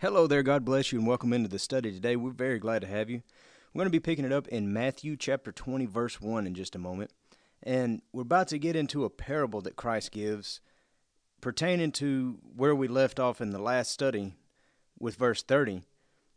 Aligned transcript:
Hello 0.00 0.26
there, 0.26 0.42
God 0.42 0.64
bless 0.64 0.92
you, 0.92 0.98
and 0.98 1.06
welcome 1.06 1.34
into 1.34 1.50
the 1.50 1.58
study 1.58 1.92
today. 1.92 2.16
We're 2.16 2.30
very 2.30 2.58
glad 2.58 2.80
to 2.80 2.88
have 2.88 3.10
you. 3.10 3.20
We're 3.74 3.80
going 3.80 3.84
to 3.84 3.90
be 3.90 4.00
picking 4.00 4.24
it 4.24 4.32
up 4.32 4.48
in 4.48 4.72
Matthew 4.72 5.14
chapter 5.14 5.52
20, 5.52 5.84
verse 5.84 6.22
1 6.22 6.46
in 6.46 6.54
just 6.54 6.74
a 6.74 6.78
moment. 6.78 7.10
And 7.62 8.00
we're 8.10 8.22
about 8.22 8.48
to 8.48 8.58
get 8.58 8.76
into 8.76 9.04
a 9.04 9.10
parable 9.10 9.60
that 9.60 9.76
Christ 9.76 10.10
gives 10.10 10.62
pertaining 11.42 11.92
to 11.92 12.38
where 12.56 12.74
we 12.74 12.88
left 12.88 13.20
off 13.20 13.42
in 13.42 13.50
the 13.50 13.58
last 13.58 13.92
study 13.92 14.32
with 14.98 15.16
verse 15.16 15.42
30, 15.42 15.82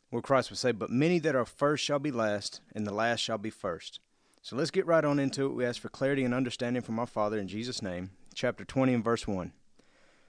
where 0.09 0.21
Christ 0.21 0.49
would 0.49 0.59
say, 0.59 0.73
But 0.73 0.89
many 0.89 1.17
that 1.19 1.33
are 1.33 1.45
first 1.45 1.85
shall 1.85 1.99
be 1.99 2.11
last, 2.11 2.59
and 2.75 2.85
the 2.85 2.93
last 2.93 3.21
shall 3.21 3.37
be 3.37 3.49
first. 3.49 4.01
So 4.41 4.57
let's 4.57 4.71
get 4.71 4.85
right 4.85 5.05
on 5.05 5.19
into 5.19 5.45
it. 5.45 5.53
We 5.53 5.63
ask 5.63 5.81
for 5.81 5.87
clarity 5.87 6.25
and 6.25 6.33
understanding 6.33 6.81
from 6.81 6.99
our 6.99 7.07
Father 7.07 7.39
in 7.39 7.47
Jesus' 7.47 7.81
name. 7.81 8.09
Chapter 8.35 8.65
20 8.65 8.95
and 8.95 9.03
verse 9.05 9.25
1. 9.25 9.53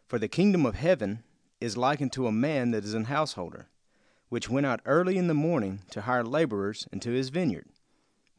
For 0.07 0.21
the 0.21 0.29
kingdom 0.29 0.65
of 0.65 0.77
heaven 0.77 1.25
is 1.65 1.79
likened 1.79 2.13
to 2.13 2.27
a 2.27 2.33
man 2.33 2.73
that 2.73 2.85
is 2.85 2.93
an 2.93 3.05
householder, 3.05 3.69
which 4.29 4.51
went 4.51 4.67
out 4.67 4.81
early 4.85 5.17
in 5.17 5.29
the 5.29 5.35
morning 5.35 5.81
to 5.91 6.03
hire 6.03 6.23
laborers 6.23 6.87
into 6.93 7.11
his 7.11 7.31
vineyard. 7.31 7.65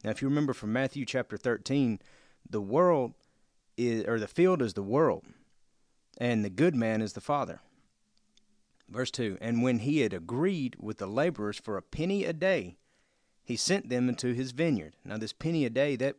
Now, 0.04 0.10
if 0.10 0.22
you 0.22 0.28
remember 0.28 0.52
from 0.52 0.72
Matthew 0.72 1.04
chapter 1.04 1.36
13, 1.36 1.98
the 2.48 2.60
world 2.60 3.14
is, 3.76 4.04
or 4.04 4.20
the 4.20 4.28
field 4.28 4.62
is 4.62 4.74
the 4.74 4.82
world, 4.82 5.24
and 6.18 6.44
the 6.44 6.50
good 6.50 6.76
man 6.76 7.02
is 7.02 7.14
the 7.14 7.20
Father. 7.20 7.58
Verse 8.88 9.10
2 9.10 9.38
And 9.40 9.60
when 9.60 9.80
he 9.80 10.00
had 10.00 10.12
agreed 10.12 10.76
with 10.78 10.98
the 10.98 11.08
laborers 11.08 11.58
for 11.58 11.76
a 11.76 11.82
penny 11.82 12.24
a 12.24 12.32
day, 12.32 12.76
he 13.42 13.56
sent 13.56 13.88
them 13.88 14.08
into 14.08 14.34
his 14.34 14.52
vineyard. 14.52 14.94
Now, 15.04 15.18
this 15.18 15.32
penny 15.32 15.64
a 15.64 15.70
day, 15.70 15.96
that 15.96 16.14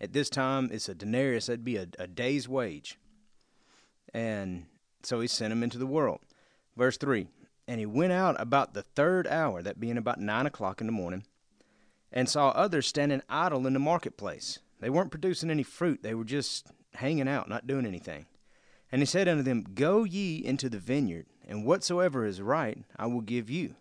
at 0.00 0.12
this 0.12 0.30
time 0.30 0.70
is 0.70 0.88
a 0.88 0.94
denarius, 0.94 1.46
that'd 1.46 1.64
be 1.64 1.76
a, 1.76 1.88
a 1.98 2.06
day's 2.06 2.48
wage. 2.48 2.98
And 4.14 4.66
so 5.02 5.18
he 5.18 5.26
sent 5.26 5.50
them 5.50 5.64
into 5.64 5.78
the 5.78 5.86
world. 5.86 6.20
Verse 6.76 6.96
3 6.96 7.28
And 7.68 7.78
he 7.78 7.86
went 7.86 8.12
out 8.12 8.40
about 8.40 8.74
the 8.74 8.82
third 8.82 9.26
hour, 9.26 9.62
that 9.62 9.80
being 9.80 9.98
about 9.98 10.20
nine 10.20 10.46
o'clock 10.46 10.80
in 10.80 10.86
the 10.86 10.92
morning, 10.92 11.24
and 12.10 12.28
saw 12.28 12.48
others 12.50 12.86
standing 12.86 13.22
idle 13.28 13.66
in 13.66 13.72
the 13.72 13.78
marketplace. 13.78 14.58
They 14.80 14.90
weren't 14.90 15.10
producing 15.10 15.50
any 15.50 15.62
fruit, 15.62 16.02
they 16.02 16.14
were 16.14 16.24
just 16.24 16.66
hanging 16.94 17.28
out, 17.28 17.48
not 17.48 17.66
doing 17.66 17.86
anything. 17.86 18.26
And 18.90 19.00
he 19.00 19.06
said 19.06 19.28
unto 19.28 19.42
them, 19.42 19.64
Go 19.74 20.04
ye 20.04 20.44
into 20.44 20.68
the 20.68 20.78
vineyard, 20.78 21.26
and 21.48 21.64
whatsoever 21.64 22.26
is 22.26 22.42
right 22.42 22.78
I 22.96 23.06
will 23.06 23.22
give 23.22 23.48
you. 23.48 23.76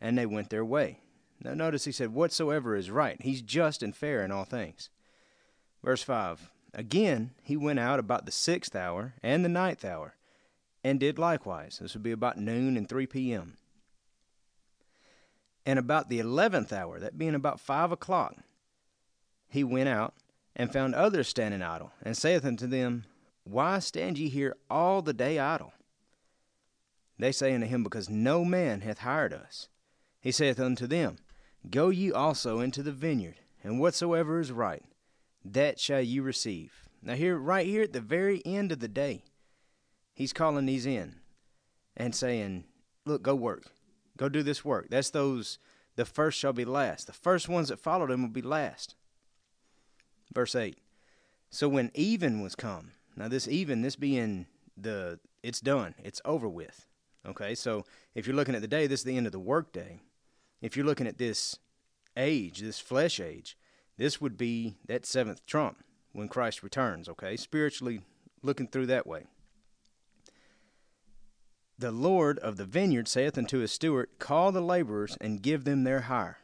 And 0.00 0.16
they 0.16 0.26
went 0.26 0.50
their 0.50 0.64
way. 0.64 1.00
Now 1.42 1.54
notice 1.54 1.84
he 1.84 1.92
said, 1.92 2.14
Whatsoever 2.14 2.74
is 2.74 2.90
right. 2.90 3.20
He's 3.20 3.42
just 3.42 3.82
and 3.82 3.94
fair 3.94 4.24
in 4.24 4.32
all 4.32 4.44
things. 4.44 4.88
Verse 5.84 6.02
5 6.02 6.50
Again 6.74 7.30
he 7.42 7.56
went 7.56 7.78
out 7.78 7.98
about 7.98 8.26
the 8.26 8.32
sixth 8.32 8.74
hour 8.74 9.14
and 9.22 9.44
the 9.44 9.48
ninth 9.48 9.84
hour 9.84 10.16
and 10.86 11.00
did 11.00 11.18
likewise. 11.18 11.80
This 11.82 11.94
would 11.94 12.04
be 12.04 12.12
about 12.12 12.38
noon 12.38 12.76
and 12.76 12.88
3 12.88 13.08
p.m. 13.08 13.56
And 15.66 15.80
about 15.80 16.08
the 16.08 16.20
eleventh 16.20 16.72
hour, 16.72 17.00
that 17.00 17.18
being 17.18 17.34
about 17.34 17.58
five 17.58 17.90
o'clock, 17.90 18.36
he 19.48 19.64
went 19.64 19.88
out 19.88 20.14
and 20.54 20.72
found 20.72 20.94
others 20.94 21.26
standing 21.26 21.60
idle, 21.60 21.90
and 22.04 22.16
saith 22.16 22.44
unto 22.44 22.68
them, 22.68 23.04
Why 23.42 23.80
stand 23.80 24.16
ye 24.16 24.28
here 24.28 24.56
all 24.70 25.02
the 25.02 25.12
day 25.12 25.40
idle? 25.40 25.74
They 27.18 27.32
say 27.32 27.52
unto 27.52 27.66
him, 27.66 27.82
Because 27.82 28.08
no 28.08 28.44
man 28.44 28.82
hath 28.82 28.98
hired 28.98 29.32
us. 29.32 29.68
He 30.20 30.30
saith 30.30 30.60
unto 30.60 30.86
them, 30.86 31.16
Go 31.68 31.88
ye 31.88 32.12
also 32.12 32.60
into 32.60 32.84
the 32.84 32.92
vineyard, 32.92 33.40
and 33.64 33.80
whatsoever 33.80 34.38
is 34.38 34.52
right, 34.52 34.84
that 35.44 35.80
shall 35.80 36.00
ye 36.00 36.20
receive. 36.20 36.88
Now, 37.02 37.14
here, 37.14 37.36
right 37.36 37.66
here 37.66 37.82
at 37.82 37.92
the 37.92 38.00
very 38.00 38.40
end 38.46 38.70
of 38.70 38.78
the 38.78 38.88
day, 38.88 39.24
he's 40.16 40.32
calling 40.32 40.66
these 40.66 40.86
in 40.86 41.16
and 41.96 42.12
saying, 42.14 42.64
Look, 43.04 43.22
go 43.22 43.36
work. 43.36 43.70
Go 44.16 44.28
do 44.28 44.42
this 44.42 44.64
work. 44.64 44.88
That's 44.90 45.10
those, 45.10 45.58
the 45.94 46.04
first 46.04 46.38
shall 46.38 46.52
be 46.52 46.64
last. 46.64 47.06
The 47.06 47.12
first 47.12 47.48
ones 47.48 47.68
that 47.68 47.78
followed 47.78 48.10
him 48.10 48.22
will 48.22 48.30
be 48.30 48.42
last. 48.42 48.96
Verse 50.34 50.56
8. 50.56 50.76
So 51.50 51.68
when 51.68 51.92
even 51.94 52.40
was 52.42 52.56
come, 52.56 52.92
now 53.14 53.28
this 53.28 53.46
even, 53.46 53.82
this 53.82 53.94
being 53.94 54.46
the, 54.76 55.20
it's 55.44 55.60
done, 55.60 55.94
it's 56.02 56.20
over 56.24 56.48
with. 56.48 56.86
Okay, 57.24 57.54
so 57.54 57.84
if 58.14 58.26
you're 58.26 58.36
looking 58.36 58.54
at 58.54 58.60
the 58.60 58.68
day, 58.68 58.86
this 58.86 59.00
is 59.00 59.04
the 59.04 59.16
end 59.16 59.26
of 59.26 59.32
the 59.32 59.38
workday. 59.38 60.00
If 60.60 60.76
you're 60.76 60.86
looking 60.86 61.06
at 61.06 61.18
this 61.18 61.58
age, 62.16 62.60
this 62.60 62.80
flesh 62.80 63.20
age, 63.20 63.56
this 63.98 64.20
would 64.20 64.36
be 64.36 64.76
that 64.86 65.06
seventh 65.06 65.46
trump 65.46 65.78
when 66.12 66.28
Christ 66.28 66.62
returns, 66.62 67.08
okay? 67.08 67.36
Spiritually 67.36 68.00
looking 68.42 68.66
through 68.66 68.86
that 68.86 69.06
way. 69.06 69.26
The 71.78 71.92
Lord 71.92 72.38
of 72.38 72.56
the 72.56 72.64
vineyard 72.64 73.06
saith 73.06 73.36
unto 73.36 73.58
his 73.58 73.70
steward, 73.70 74.08
Call 74.18 74.50
the 74.50 74.62
laborers 74.62 75.18
and 75.20 75.42
give 75.42 75.64
them 75.64 75.84
their 75.84 76.02
hire, 76.02 76.38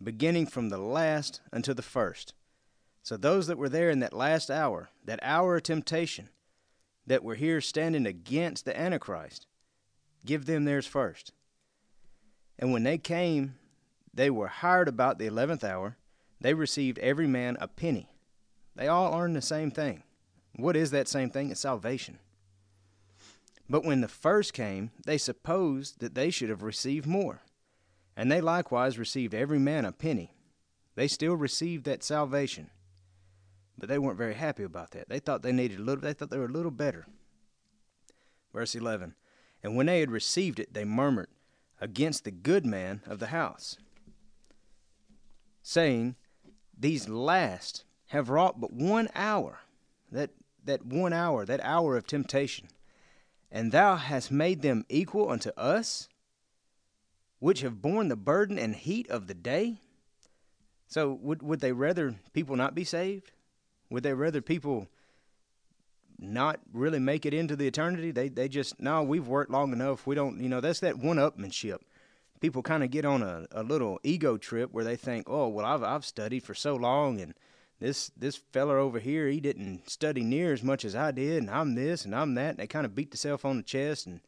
beginning 0.00 0.46
from 0.46 0.68
the 0.68 0.78
last 0.78 1.40
unto 1.52 1.74
the 1.74 1.82
first. 1.82 2.32
So 3.02 3.16
those 3.16 3.48
that 3.48 3.58
were 3.58 3.68
there 3.68 3.90
in 3.90 3.98
that 4.00 4.12
last 4.12 4.50
hour, 4.50 4.90
that 5.04 5.18
hour 5.20 5.56
of 5.56 5.64
temptation, 5.64 6.28
that 7.08 7.24
were 7.24 7.34
here 7.34 7.60
standing 7.60 8.06
against 8.06 8.66
the 8.66 8.78
Antichrist, 8.78 9.46
give 10.24 10.46
them 10.46 10.64
theirs 10.64 10.86
first. 10.86 11.32
And 12.56 12.72
when 12.72 12.84
they 12.84 12.98
came, 12.98 13.56
they 14.14 14.30
were 14.30 14.48
hired 14.48 14.86
about 14.86 15.18
the 15.18 15.26
eleventh 15.26 15.64
hour. 15.64 15.96
They 16.40 16.54
received 16.54 16.98
every 17.00 17.26
man 17.26 17.56
a 17.60 17.66
penny. 17.66 18.10
They 18.76 18.86
all 18.86 19.18
earned 19.18 19.34
the 19.34 19.42
same 19.42 19.72
thing. 19.72 20.04
What 20.54 20.76
is 20.76 20.92
that 20.92 21.08
same 21.08 21.30
thing? 21.30 21.50
It's 21.50 21.60
salvation. 21.60 22.18
But 23.70 23.84
when 23.84 24.00
the 24.00 24.08
first 24.08 24.54
came, 24.54 24.90
they 25.04 25.18
supposed 25.18 26.00
that 26.00 26.14
they 26.14 26.30
should 26.30 26.48
have 26.48 26.62
received 26.62 27.06
more. 27.06 27.42
And 28.16 28.32
they 28.32 28.40
likewise 28.40 28.98
received 28.98 29.34
every 29.34 29.58
man 29.58 29.84
a 29.84 29.92
penny. 29.92 30.32
They 30.94 31.06
still 31.06 31.34
received 31.34 31.84
that 31.84 32.02
salvation. 32.02 32.70
But 33.76 33.88
they 33.88 33.98
weren't 33.98 34.18
very 34.18 34.34
happy 34.34 34.62
about 34.62 34.92
that. 34.92 35.08
They 35.08 35.20
thought 35.20 35.42
they 35.42 35.52
needed 35.52 35.78
a 35.78 35.82
little 35.82 36.00
they 36.00 36.14
thought 36.14 36.30
they 36.30 36.38
were 36.38 36.46
a 36.46 36.52
little 36.52 36.70
better. 36.70 37.06
Verse 38.52 38.74
11. 38.74 39.14
And 39.62 39.76
when 39.76 39.86
they 39.86 40.00
had 40.00 40.10
received 40.10 40.58
it, 40.58 40.72
they 40.72 40.84
murmured 40.84 41.28
against 41.80 42.24
the 42.24 42.30
good 42.30 42.64
man 42.66 43.02
of 43.06 43.18
the 43.18 43.28
house, 43.28 43.76
saying, 45.62 46.16
These 46.76 47.08
last 47.08 47.84
have 48.06 48.30
wrought 48.30 48.60
but 48.60 48.72
one 48.72 49.08
hour, 49.14 49.60
that 50.10 50.30
that 50.64 50.84
one 50.84 51.12
hour, 51.12 51.44
that 51.44 51.60
hour 51.62 51.96
of 51.96 52.06
temptation 52.06 52.68
and 53.50 53.72
thou 53.72 53.96
hast 53.96 54.30
made 54.30 54.62
them 54.62 54.84
equal 54.88 55.30
unto 55.30 55.50
us, 55.50 56.08
which 57.38 57.60
have 57.62 57.80
borne 57.80 58.08
the 58.08 58.16
burden 58.16 58.58
and 58.58 58.74
heat 58.74 59.08
of 59.08 59.26
the 59.26 59.34
day? 59.34 59.80
So, 60.86 61.12
would, 61.12 61.42
would 61.42 61.60
they 61.60 61.72
rather 61.72 62.14
people 62.32 62.56
not 62.56 62.74
be 62.74 62.84
saved? 62.84 63.32
Would 63.90 64.02
they 64.02 64.14
rather 64.14 64.40
people 64.40 64.88
not 66.18 66.60
really 66.72 66.98
make 66.98 67.26
it 67.26 67.34
into 67.34 67.56
the 67.56 67.66
eternity? 67.66 68.10
They, 68.10 68.28
they 68.28 68.48
just, 68.48 68.80
no, 68.80 69.02
we've 69.02 69.28
worked 69.28 69.50
long 69.50 69.72
enough. 69.72 70.06
We 70.06 70.14
don't, 70.14 70.40
you 70.40 70.48
know, 70.48 70.60
that's 70.60 70.80
that 70.80 70.98
one 70.98 71.16
upmanship. 71.16 71.78
People 72.40 72.62
kind 72.62 72.82
of 72.82 72.90
get 72.90 73.04
on 73.04 73.22
a, 73.22 73.46
a 73.50 73.62
little 73.62 73.98
ego 74.02 74.36
trip 74.36 74.72
where 74.72 74.84
they 74.84 74.96
think, 74.96 75.28
oh, 75.28 75.48
well, 75.48 75.66
I've, 75.66 75.82
I've 75.82 76.04
studied 76.04 76.42
for 76.42 76.54
so 76.54 76.74
long 76.76 77.20
and 77.20 77.34
this 77.80 78.10
this 78.16 78.36
feller 78.36 78.78
over 78.78 78.98
here 78.98 79.28
he 79.28 79.40
didn't 79.40 79.88
study 79.88 80.22
near 80.22 80.52
as 80.52 80.62
much 80.62 80.84
as 80.84 80.96
I 80.96 81.10
did, 81.10 81.42
and 81.42 81.50
I'm 81.50 81.74
this 81.74 82.04
and 82.04 82.14
I'm 82.14 82.34
that. 82.34 82.50
And 82.50 82.58
they 82.58 82.66
kind 82.66 82.86
of 82.86 82.94
beat 82.94 83.10
themselves 83.10 83.44
on 83.44 83.56
the 83.56 83.62
chest 83.62 84.06
and 84.06 84.20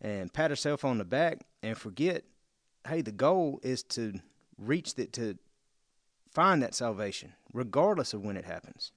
and 0.00 0.32
pat 0.32 0.50
themselves 0.50 0.84
on 0.84 0.98
the 0.98 1.04
back 1.04 1.40
and 1.62 1.76
forget, 1.76 2.24
hey, 2.86 3.02
the 3.02 3.12
goal 3.12 3.60
is 3.62 3.82
to 3.82 4.20
reach 4.56 4.94
that 4.94 5.12
to 5.14 5.38
find 6.30 6.62
that 6.62 6.74
salvation, 6.74 7.34
regardless 7.52 8.14
of 8.14 8.22
when 8.22 8.36
it 8.36 8.44
happens. 8.44 8.92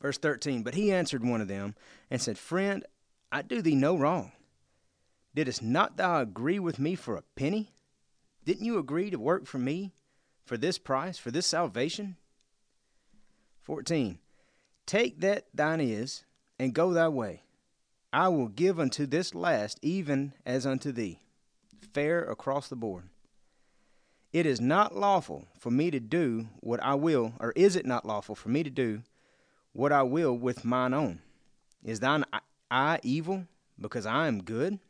Verse 0.00 0.18
13, 0.18 0.62
but 0.62 0.74
he 0.74 0.92
answered 0.92 1.24
one 1.24 1.40
of 1.40 1.48
them 1.48 1.74
and 2.10 2.20
said, 2.20 2.38
Friend, 2.38 2.84
I 3.30 3.42
do 3.42 3.60
thee 3.60 3.74
no 3.74 3.96
wrong. 3.96 4.32
Didst 5.34 5.62
not 5.62 5.96
thou 5.96 6.20
agree 6.20 6.58
with 6.58 6.78
me 6.78 6.94
for 6.94 7.16
a 7.16 7.22
penny? 7.36 7.72
Didn't 8.44 8.64
you 8.64 8.78
agree 8.78 9.10
to 9.10 9.18
work 9.18 9.46
for 9.46 9.58
me 9.58 9.92
for 10.44 10.56
this 10.56 10.78
price, 10.78 11.18
for 11.18 11.30
this 11.30 11.46
salvation? 11.46 12.16
14. 13.70 14.18
Take 14.84 15.20
that 15.20 15.44
thine 15.54 15.80
is, 15.80 16.24
and 16.58 16.74
go 16.74 16.92
thy 16.92 17.06
way. 17.06 17.44
I 18.12 18.26
will 18.26 18.48
give 18.48 18.80
unto 18.80 19.06
this 19.06 19.32
last 19.32 19.78
even 19.80 20.32
as 20.44 20.66
unto 20.66 20.90
thee. 20.90 21.20
Fair 21.92 22.24
across 22.24 22.66
the 22.66 22.74
board. 22.74 23.04
It 24.32 24.44
is 24.44 24.60
not 24.60 24.96
lawful 24.96 25.46
for 25.56 25.70
me 25.70 25.92
to 25.92 26.00
do 26.00 26.48
what 26.58 26.82
I 26.82 26.96
will, 26.96 27.34
or 27.38 27.52
is 27.52 27.76
it 27.76 27.86
not 27.86 28.04
lawful 28.04 28.34
for 28.34 28.48
me 28.48 28.64
to 28.64 28.70
do 28.70 29.04
what 29.72 29.92
I 29.92 30.02
will 30.02 30.36
with 30.36 30.64
mine 30.64 30.92
own? 30.92 31.20
Is 31.84 32.00
thine 32.00 32.24
eye 32.72 32.98
evil 33.04 33.46
because 33.80 34.04
I 34.04 34.26
am 34.26 34.42
good? 34.42 34.80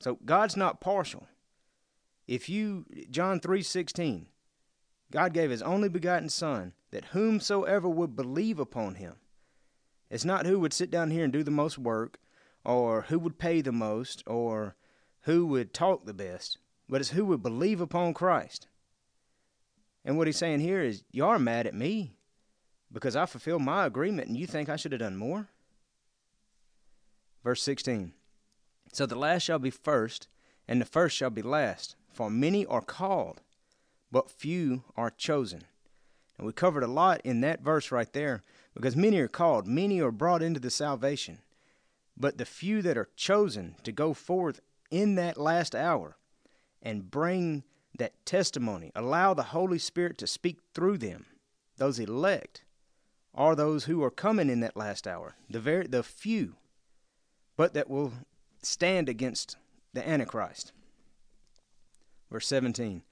So 0.00 0.18
God's 0.22 0.54
not 0.54 0.82
partial. 0.82 1.26
If 2.28 2.50
you 2.50 2.84
John 3.10 3.40
3:16 3.40 4.26
God 5.10 5.32
gave 5.32 5.50
his 5.50 5.62
only 5.62 5.88
begotten 5.88 6.28
son 6.28 6.72
that 6.90 7.06
whomsoever 7.06 7.88
would 7.88 8.16
believe 8.16 8.58
upon 8.58 8.96
him. 8.96 9.16
It's 10.10 10.24
not 10.24 10.46
who 10.46 10.58
would 10.60 10.72
sit 10.72 10.90
down 10.90 11.10
here 11.10 11.24
and 11.24 11.32
do 11.32 11.42
the 11.42 11.50
most 11.50 11.78
work 11.78 12.18
or 12.64 13.02
who 13.02 13.18
would 13.18 13.38
pay 13.38 13.60
the 13.60 13.72
most 13.72 14.22
or 14.26 14.76
who 15.22 15.46
would 15.46 15.72
talk 15.72 16.04
the 16.04 16.14
best 16.14 16.58
but 16.88 17.00
it's 17.00 17.10
who 17.10 17.24
would 17.26 17.42
believe 17.42 17.80
upon 17.80 18.14
Christ. 18.14 18.68
And 20.04 20.18
what 20.18 20.26
he's 20.26 20.36
saying 20.36 20.60
here 20.60 20.82
is, 20.82 21.02
you 21.10 21.24
are 21.24 21.38
mad 21.38 21.66
at 21.66 21.74
me 21.74 22.14
because 22.92 23.16
I 23.16 23.26
fulfilled 23.26 23.62
my 23.62 23.86
agreement 23.86 24.28
and 24.28 24.36
you 24.36 24.46
think 24.46 24.68
I 24.68 24.76
should 24.76 24.92
have 24.92 25.00
done 25.00 25.16
more? 25.16 25.48
Verse 27.42 27.62
16 27.62 28.12
So 28.92 29.06
the 29.06 29.16
last 29.16 29.42
shall 29.42 29.58
be 29.58 29.70
first, 29.70 30.28
and 30.68 30.80
the 30.80 30.86
first 30.86 31.16
shall 31.16 31.30
be 31.30 31.42
last. 31.42 31.96
For 32.12 32.30
many 32.30 32.64
are 32.66 32.82
called, 32.82 33.40
but 34.14 34.30
few 34.30 34.84
are 34.96 35.10
chosen. 35.10 35.64
And 36.38 36.46
we 36.46 36.52
covered 36.52 36.84
a 36.84 36.86
lot 36.86 37.20
in 37.24 37.40
that 37.40 37.62
verse 37.62 37.90
right 37.90 38.12
there 38.12 38.44
because 38.72 38.94
many 38.94 39.18
are 39.18 39.26
called, 39.26 39.66
many 39.66 40.00
are 40.00 40.12
brought 40.12 40.40
into 40.40 40.60
the 40.60 40.70
salvation. 40.70 41.40
But 42.16 42.38
the 42.38 42.44
few 42.44 42.80
that 42.82 42.96
are 42.96 43.08
chosen 43.16 43.74
to 43.82 43.90
go 43.90 44.14
forth 44.14 44.60
in 44.88 45.16
that 45.16 45.36
last 45.36 45.74
hour 45.74 46.16
and 46.80 47.10
bring 47.10 47.64
that 47.98 48.12
testimony. 48.24 48.92
Allow 48.94 49.34
the 49.34 49.42
Holy 49.42 49.80
Spirit 49.80 50.16
to 50.18 50.28
speak 50.28 50.58
through 50.74 50.98
them. 50.98 51.26
Those 51.78 51.98
elect 51.98 52.62
are 53.34 53.56
those 53.56 53.86
who 53.86 54.00
are 54.04 54.12
coming 54.12 54.48
in 54.48 54.60
that 54.60 54.76
last 54.76 55.08
hour, 55.08 55.34
the 55.50 55.58
very 55.58 55.88
the 55.88 56.04
few, 56.04 56.54
but 57.56 57.74
that 57.74 57.90
will 57.90 58.12
stand 58.62 59.08
against 59.08 59.56
the 59.92 60.08
Antichrist. 60.08 60.70
Verse 62.30 62.46
17. 62.46 63.02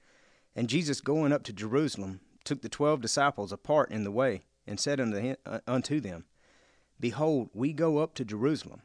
And 0.55 0.69
Jesus 0.69 1.01
going 1.01 1.33
up 1.33 1.43
to 1.43 1.53
Jerusalem 1.53 2.19
took 2.43 2.61
the 2.61 2.69
twelve 2.69 3.01
disciples 3.01 3.51
apart 3.51 3.91
in 3.91 4.03
the 4.03 4.11
way, 4.11 4.43
and 4.67 4.79
said 4.79 4.99
uh, 4.99 5.59
unto 5.67 5.99
them, 5.99 6.25
Behold, 6.99 7.49
we 7.53 7.73
go 7.73 7.97
up 7.97 8.13
to 8.15 8.25
Jerusalem, 8.25 8.81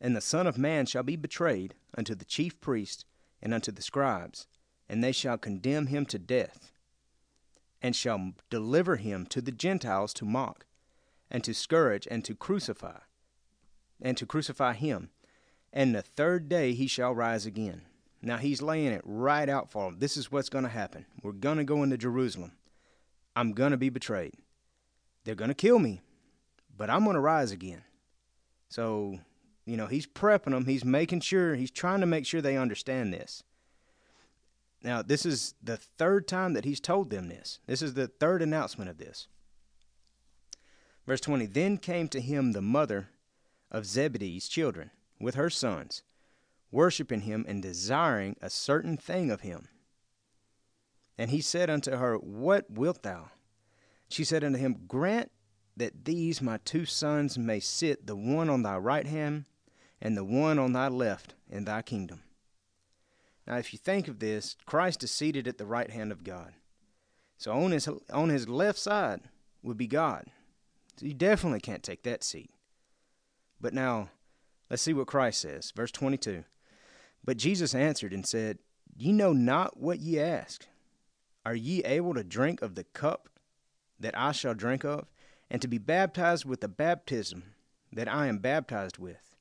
and 0.00 0.14
the 0.14 0.20
Son 0.20 0.46
of 0.46 0.58
Man 0.58 0.86
shall 0.86 1.02
be 1.02 1.16
betrayed 1.16 1.74
unto 1.96 2.14
the 2.14 2.24
chief 2.24 2.60
priests 2.60 3.04
and 3.40 3.54
unto 3.54 3.70
the 3.70 3.82
scribes, 3.82 4.46
and 4.88 5.02
they 5.02 5.12
shall 5.12 5.38
condemn 5.38 5.86
him 5.86 6.06
to 6.06 6.18
death, 6.18 6.72
and 7.80 7.94
shall 7.94 8.32
deliver 8.50 8.96
him 8.96 9.26
to 9.26 9.40
the 9.40 9.52
Gentiles 9.52 10.12
to 10.14 10.24
mock, 10.24 10.66
and 11.30 11.44
to 11.44 11.54
scourge, 11.54 12.06
and 12.10 12.24
to 12.24 12.34
crucify, 12.34 12.98
and 14.00 14.16
to 14.16 14.26
crucify 14.26 14.74
him. 14.74 15.10
And 15.72 15.94
the 15.94 16.02
third 16.02 16.48
day 16.48 16.72
he 16.72 16.86
shall 16.86 17.14
rise 17.14 17.46
again. 17.46 17.82
Now 18.22 18.38
he's 18.38 18.62
laying 18.62 18.92
it 18.92 19.02
right 19.04 19.48
out 19.48 19.70
for 19.70 19.84
them. 19.84 19.98
This 19.98 20.16
is 20.16 20.32
what's 20.32 20.48
going 20.48 20.64
to 20.64 20.70
happen. 20.70 21.06
We're 21.22 21.32
going 21.32 21.58
to 21.58 21.64
go 21.64 21.82
into 21.82 21.96
Jerusalem. 21.96 22.52
I'm 23.34 23.52
going 23.52 23.72
to 23.72 23.76
be 23.76 23.90
betrayed. 23.90 24.34
They're 25.24 25.34
going 25.34 25.48
to 25.48 25.54
kill 25.54 25.78
me, 25.78 26.00
but 26.76 26.88
I'm 26.88 27.04
going 27.04 27.14
to 27.14 27.20
rise 27.20 27.52
again. 27.52 27.82
So 28.68 29.18
you 29.66 29.76
know, 29.76 29.88
he's 29.88 30.06
prepping 30.06 30.52
them. 30.52 30.64
He's 30.64 30.84
making 30.84 31.20
sure, 31.20 31.56
he's 31.56 31.72
trying 31.72 32.00
to 32.00 32.06
make 32.06 32.24
sure 32.24 32.40
they 32.40 32.56
understand 32.56 33.12
this. 33.12 33.42
Now, 34.82 35.02
this 35.02 35.26
is 35.26 35.54
the 35.60 35.76
third 35.76 36.28
time 36.28 36.52
that 36.52 36.64
he's 36.64 36.78
told 36.78 37.10
them 37.10 37.28
this. 37.28 37.58
This 37.66 37.82
is 37.82 37.94
the 37.94 38.06
third 38.06 38.42
announcement 38.42 38.88
of 38.88 38.98
this. 38.98 39.26
Verse 41.06 41.20
20 41.20 41.46
Then 41.46 41.78
came 41.78 42.08
to 42.08 42.20
him 42.20 42.52
the 42.52 42.62
mother 42.62 43.08
of 43.70 43.84
Zebedee's 43.84 44.48
children 44.48 44.92
with 45.20 45.34
her 45.34 45.50
sons, 45.50 46.02
worshiping 46.70 47.22
him 47.22 47.44
and 47.48 47.62
desiring 47.62 48.36
a 48.40 48.50
certain 48.50 48.96
thing 48.96 49.30
of 49.30 49.40
him. 49.40 49.68
And 51.18 51.30
he 51.30 51.40
said 51.40 51.70
unto 51.70 51.92
her, 51.92 52.16
What 52.16 52.70
wilt 52.70 53.02
thou? 53.02 53.30
She 54.08 54.24
said 54.24 54.44
unto 54.44 54.58
him, 54.58 54.84
Grant 54.86 55.30
that 55.76 56.04
these 56.04 56.40
my 56.40 56.58
two 56.64 56.84
sons 56.84 57.38
may 57.38 57.60
sit, 57.60 58.06
the 58.06 58.16
one 58.16 58.48
on 58.48 58.62
thy 58.62 58.76
right 58.76 59.06
hand 59.06 59.44
and 60.00 60.16
the 60.16 60.24
one 60.24 60.58
on 60.58 60.72
thy 60.72 60.88
left 60.88 61.34
in 61.48 61.64
thy 61.64 61.82
kingdom. 61.82 62.22
Now, 63.46 63.56
if 63.56 63.72
you 63.72 63.78
think 63.78 64.08
of 64.08 64.18
this, 64.18 64.56
Christ 64.66 65.02
is 65.04 65.10
seated 65.10 65.46
at 65.46 65.58
the 65.58 65.66
right 65.66 65.90
hand 65.90 66.12
of 66.12 66.24
God. 66.24 66.52
So 67.38 67.52
on 67.52 67.70
his 67.70 67.88
on 68.12 68.28
his 68.30 68.48
left 68.48 68.78
side 68.78 69.20
would 69.62 69.76
be 69.76 69.86
God. 69.86 70.26
So 70.96 71.06
you 71.06 71.14
definitely 71.14 71.60
can't 71.60 71.82
take 71.82 72.02
that 72.04 72.24
seat. 72.24 72.50
But 73.60 73.74
now, 73.74 74.10
let's 74.70 74.82
see 74.82 74.94
what 74.94 75.06
Christ 75.06 75.40
says. 75.40 75.72
Verse 75.74 75.90
22. 75.92 76.44
But 77.26 77.36
Jesus 77.36 77.74
answered 77.74 78.12
and 78.12 78.24
said, 78.24 78.58
Ye 78.96 79.12
know 79.12 79.32
not 79.32 79.78
what 79.78 79.98
ye 79.98 80.18
ask. 80.18 80.64
Are 81.44 81.54
ye 81.54 81.82
able 81.84 82.14
to 82.14 82.24
drink 82.24 82.62
of 82.62 82.76
the 82.76 82.84
cup 82.84 83.28
that 84.00 84.16
I 84.16 84.32
shall 84.32 84.54
drink 84.54 84.84
of, 84.84 85.06
and 85.50 85.60
to 85.60 85.68
be 85.68 85.78
baptized 85.78 86.44
with 86.44 86.60
the 86.60 86.68
baptism 86.68 87.54
that 87.92 88.08
I 88.08 88.28
am 88.28 88.38
baptized 88.38 88.98
with? 88.98 89.36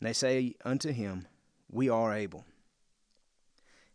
And 0.00 0.08
they 0.08 0.12
say 0.12 0.54
unto 0.64 0.92
him, 0.92 1.26
We 1.68 1.88
are 1.88 2.14
able. 2.14 2.44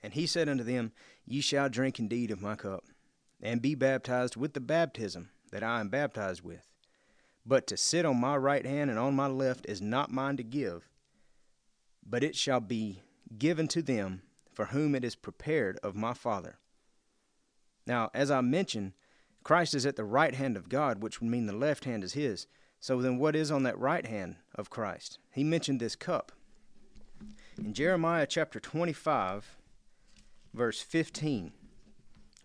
And 0.02 0.14
he 0.14 0.28
said 0.28 0.50
unto 0.50 0.64
them, 0.64 0.92
Ye 1.26 1.40
shall 1.40 1.70
drink 1.70 2.00
indeed 2.00 2.30
of 2.30 2.42
my 2.42 2.56
cup, 2.56 2.84
and 3.42 3.62
be 3.62 3.74
baptized 3.74 4.36
with 4.36 4.54
the 4.54 4.60
baptism 4.60 5.30
that 5.52 5.64
I 5.64 5.80
am 5.80 5.88
baptized 5.88 6.44
with. 6.44 6.68
But 7.46 7.68
to 7.68 7.78
sit 7.78 8.06
on 8.06 8.20
my 8.20 8.36
right 8.36 8.66
hand 8.66 8.90
and 8.90 9.00
on 9.00 9.16
my 9.16 9.28
left 9.28 9.66
is 9.68 9.82
not 9.82 10.12
mine 10.12 10.38
to 10.38 10.44
give, 10.44 10.90
but 12.06 12.24
it 12.24 12.36
shall 12.36 12.60
be 12.60 13.02
given 13.38 13.68
to 13.70 13.82
them 13.82 14.22
for 14.54 14.66
whom 14.66 14.96
it 14.96 15.04
is 15.04 15.16
prepared 15.16 15.80
of 15.84 15.96
my 15.96 16.14
Father. 16.14 16.58
Now, 17.86 18.10
as 18.14 18.32
I 18.32 18.42
mentioned, 18.42 18.94
Christ 19.44 19.74
is 19.74 19.86
at 19.86 19.96
the 19.96 20.06
right 20.06 20.36
hand 20.36 20.56
of 20.56 20.70
God, 20.70 21.02
which 21.02 21.20
would 21.20 21.30
mean 21.30 21.48
the 21.48 21.54
left 21.54 21.86
hand 21.86 22.04
is 22.04 22.14
his. 22.14 22.48
So 22.80 23.02
then, 23.02 23.18
what 23.18 23.36
is 23.36 23.52
on 23.52 23.64
that 23.64 23.78
right 23.78 24.06
hand 24.06 24.38
of 24.56 24.70
Christ? 24.70 25.18
He 25.32 25.44
mentioned 25.44 25.80
this 25.80 25.96
cup. 25.96 26.32
In 27.58 27.74
Jeremiah 27.74 28.26
chapter 28.28 28.60
25, 28.60 29.58
verse 30.54 30.82
15, 30.82 31.52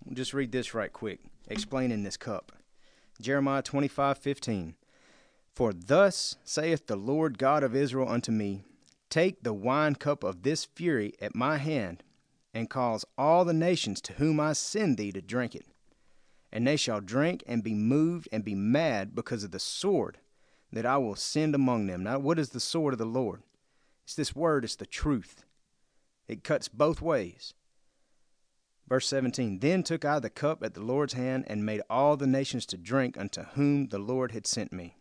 we'll 0.04 0.14
just 0.14 0.34
read 0.34 0.52
this 0.52 0.74
right 0.74 0.92
quick, 0.92 1.20
explaining 1.48 2.02
this 2.02 2.16
cup. 2.16 2.52
Jeremiah 3.20 3.62
25, 3.62 4.18
15. 4.18 4.74
For 5.54 5.72
thus 5.72 6.36
saith 6.44 6.86
the 6.86 6.96
Lord 6.96 7.36
God 7.36 7.64
of 7.64 7.74
Israel 7.74 8.08
unto 8.08 8.30
me 8.30 8.62
Take 9.10 9.42
the 9.42 9.54
wine 9.54 9.94
cup 9.94 10.22
of 10.22 10.42
this 10.42 10.64
fury 10.64 11.14
at 11.20 11.34
my 11.34 11.56
hand, 11.56 12.02
and 12.52 12.68
cause 12.68 13.04
all 13.16 13.44
the 13.44 13.52
nations 13.54 14.00
to 14.02 14.14
whom 14.14 14.38
I 14.38 14.52
send 14.52 14.96
thee 14.96 15.12
to 15.12 15.22
drink 15.22 15.54
it. 15.54 15.66
And 16.52 16.66
they 16.66 16.76
shall 16.76 17.00
drink 17.00 17.42
and 17.46 17.62
be 17.62 17.74
moved 17.74 18.28
and 18.32 18.44
be 18.44 18.54
mad 18.54 19.14
because 19.14 19.44
of 19.44 19.50
the 19.50 19.58
sword 19.58 20.18
that 20.72 20.86
I 20.86 20.98
will 20.98 21.16
send 21.16 21.54
among 21.54 21.86
them. 21.86 22.02
Now, 22.02 22.18
what 22.18 22.38
is 22.38 22.50
the 22.50 22.60
sword 22.60 22.94
of 22.94 22.98
the 22.98 23.06
Lord? 23.06 23.42
It's 24.04 24.14
this 24.14 24.34
word, 24.34 24.64
it's 24.64 24.76
the 24.76 24.86
truth. 24.86 25.44
It 26.26 26.44
cuts 26.44 26.68
both 26.68 27.00
ways. 27.00 27.54
Verse 28.86 29.06
17 29.06 29.60
Then 29.60 29.82
took 29.82 30.04
I 30.04 30.18
the 30.18 30.30
cup 30.30 30.62
at 30.62 30.74
the 30.74 30.82
Lord's 30.82 31.14
hand 31.14 31.44
and 31.46 31.64
made 31.64 31.82
all 31.88 32.16
the 32.16 32.26
nations 32.26 32.66
to 32.66 32.76
drink 32.76 33.18
unto 33.18 33.42
whom 33.54 33.88
the 33.88 33.98
Lord 33.98 34.32
had 34.32 34.46
sent 34.46 34.72
me. 34.72 34.97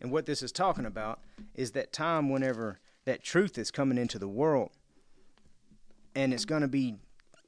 And 0.00 0.10
what 0.10 0.26
this 0.26 0.42
is 0.42 0.52
talking 0.52 0.86
about 0.86 1.20
is 1.54 1.72
that 1.72 1.92
time 1.92 2.30
whenever 2.30 2.80
that 3.04 3.22
truth 3.22 3.58
is 3.58 3.70
coming 3.70 3.98
into 3.98 4.18
the 4.18 4.28
world 4.28 4.70
and 6.14 6.32
it's 6.32 6.44
going 6.44 6.62
to 6.62 6.68
be 6.68 6.96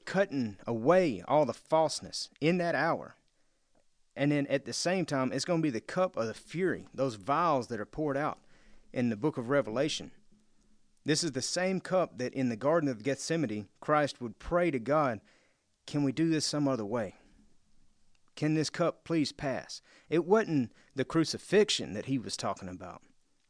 cutting 0.04 0.56
away 0.66 1.22
all 1.26 1.44
the 1.44 1.52
falseness 1.52 2.28
in 2.40 2.58
that 2.58 2.74
hour. 2.74 3.16
And 4.14 4.30
then 4.30 4.46
at 4.48 4.64
the 4.64 4.72
same 4.72 5.06
time, 5.06 5.32
it's 5.32 5.44
going 5.44 5.60
to 5.60 5.62
be 5.62 5.70
the 5.70 5.80
cup 5.80 6.16
of 6.16 6.26
the 6.26 6.34
fury, 6.34 6.86
those 6.92 7.14
vials 7.14 7.68
that 7.68 7.80
are 7.80 7.86
poured 7.86 8.16
out 8.16 8.38
in 8.92 9.08
the 9.08 9.16
book 9.16 9.38
of 9.38 9.48
Revelation. 9.48 10.10
This 11.04 11.24
is 11.24 11.32
the 11.32 11.42
same 11.42 11.80
cup 11.80 12.18
that 12.18 12.34
in 12.34 12.48
the 12.48 12.56
Garden 12.56 12.88
of 12.88 13.02
Gethsemane, 13.02 13.68
Christ 13.80 14.20
would 14.20 14.38
pray 14.38 14.70
to 14.70 14.78
God, 14.78 15.20
Can 15.86 16.04
we 16.04 16.12
do 16.12 16.28
this 16.28 16.44
some 16.44 16.68
other 16.68 16.84
way? 16.84 17.14
Can 18.34 18.54
this 18.54 18.70
cup 18.70 19.04
please 19.04 19.32
pass? 19.32 19.82
It 20.08 20.24
wasn't 20.24 20.72
the 20.94 21.04
crucifixion 21.04 21.92
that 21.94 22.06
he 22.06 22.18
was 22.18 22.36
talking 22.36 22.68
about. 22.68 23.02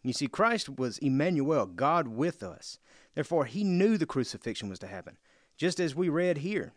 You 0.02 0.12
see, 0.12 0.26
Christ 0.26 0.68
was 0.68 0.98
Emmanuel, 0.98 1.66
God 1.66 2.08
with 2.08 2.42
us. 2.42 2.78
Therefore, 3.14 3.44
he 3.44 3.62
knew 3.62 3.96
the 3.96 4.06
crucifixion 4.06 4.68
was 4.68 4.80
to 4.80 4.86
happen, 4.88 5.16
just 5.56 5.78
as 5.78 5.94
we 5.94 6.08
read 6.08 6.38
here 6.38 6.72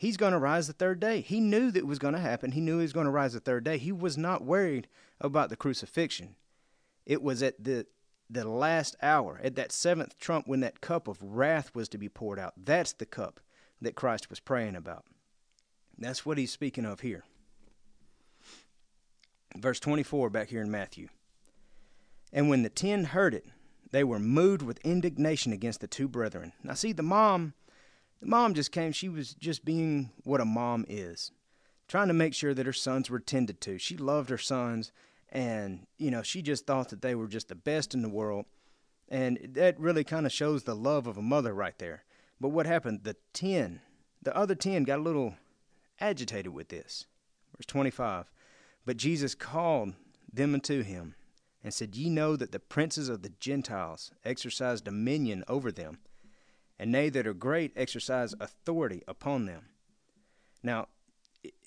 he's 0.00 0.16
going 0.16 0.32
to 0.32 0.38
rise 0.38 0.66
the 0.66 0.72
third 0.72 0.98
day. 0.98 1.20
He 1.20 1.40
knew 1.40 1.70
that 1.70 1.80
it 1.80 1.86
was 1.86 1.98
going 1.98 2.14
to 2.14 2.20
happen. 2.20 2.52
He 2.52 2.62
knew 2.62 2.78
he 2.78 2.82
was 2.82 2.94
going 2.94 3.04
to 3.04 3.12
rise 3.12 3.34
the 3.34 3.40
third 3.40 3.64
day. 3.64 3.76
He 3.76 3.92
was 3.92 4.16
not 4.16 4.42
worried 4.42 4.88
about 5.20 5.50
the 5.50 5.56
crucifixion. 5.56 6.36
It 7.04 7.22
was 7.22 7.42
at 7.42 7.62
the 7.62 7.86
the 8.32 8.48
last 8.48 8.94
hour, 9.02 9.40
at 9.42 9.56
that 9.56 9.72
seventh 9.72 10.16
trump 10.16 10.46
when 10.46 10.60
that 10.60 10.80
cup 10.80 11.08
of 11.08 11.20
wrath 11.20 11.74
was 11.74 11.88
to 11.88 11.98
be 11.98 12.08
poured 12.08 12.38
out. 12.38 12.54
That's 12.56 12.92
the 12.92 13.04
cup 13.04 13.40
that 13.82 13.96
Christ 13.96 14.30
was 14.30 14.38
praying 14.38 14.76
about. 14.76 15.04
That's 16.00 16.24
what 16.24 16.38
he's 16.38 16.50
speaking 16.50 16.86
of 16.86 17.00
here. 17.00 17.24
Verse 19.56 19.78
24 19.78 20.30
back 20.30 20.48
here 20.48 20.62
in 20.62 20.70
Matthew. 20.70 21.08
And 22.32 22.48
when 22.48 22.62
the 22.62 22.70
ten 22.70 23.04
heard 23.04 23.34
it, 23.34 23.44
they 23.90 24.04
were 24.04 24.18
moved 24.18 24.62
with 24.62 24.78
indignation 24.84 25.52
against 25.52 25.80
the 25.80 25.88
two 25.88 26.08
brethren. 26.08 26.52
Now, 26.62 26.74
see, 26.74 26.92
the 26.92 27.02
mom, 27.02 27.54
the 28.20 28.28
mom 28.28 28.54
just 28.54 28.72
came. 28.72 28.92
She 28.92 29.08
was 29.08 29.34
just 29.34 29.64
being 29.64 30.10
what 30.22 30.40
a 30.40 30.44
mom 30.44 30.86
is, 30.88 31.32
trying 31.88 32.08
to 32.08 32.14
make 32.14 32.34
sure 32.34 32.54
that 32.54 32.66
her 32.66 32.72
sons 32.72 33.10
were 33.10 33.18
tended 33.18 33.60
to. 33.62 33.78
She 33.78 33.96
loved 33.96 34.30
her 34.30 34.38
sons, 34.38 34.92
and 35.28 35.86
you 35.98 36.10
know, 36.10 36.22
she 36.22 36.40
just 36.40 36.66
thought 36.66 36.88
that 36.90 37.02
they 37.02 37.16
were 37.16 37.26
just 37.26 37.48
the 37.48 37.54
best 37.56 37.92
in 37.94 38.02
the 38.02 38.08
world. 38.08 38.46
And 39.08 39.38
that 39.54 39.78
really 39.80 40.04
kind 40.04 40.24
of 40.24 40.32
shows 40.32 40.62
the 40.62 40.76
love 40.76 41.08
of 41.08 41.18
a 41.18 41.22
mother 41.22 41.52
right 41.52 41.76
there. 41.78 42.04
But 42.40 42.50
what 42.50 42.66
happened? 42.66 43.00
The 43.02 43.16
ten, 43.32 43.80
the 44.22 44.34
other 44.36 44.54
ten, 44.54 44.84
got 44.84 45.00
a 45.00 45.02
little 45.02 45.34
agitated 46.00 46.52
with 46.52 46.68
this. 46.68 47.06
Verse 47.56 47.66
25. 47.66 48.30
But 48.84 48.96
Jesus 48.96 49.34
called 49.34 49.94
them 50.32 50.54
unto 50.54 50.82
him 50.82 51.14
and 51.62 51.74
said, 51.74 51.96
Ye 51.96 52.08
know 52.08 52.36
that 52.36 52.52
the 52.52 52.60
princes 52.60 53.08
of 53.08 53.22
the 53.22 53.32
Gentiles 53.40 54.12
exercise 54.24 54.80
dominion 54.80 55.44
over 55.46 55.70
them, 55.70 55.98
and 56.78 56.94
they 56.94 57.10
that 57.10 57.26
are 57.26 57.34
great 57.34 57.72
exercise 57.76 58.34
authority 58.40 59.02
upon 59.06 59.46
them. 59.46 59.66
Now, 60.62 60.88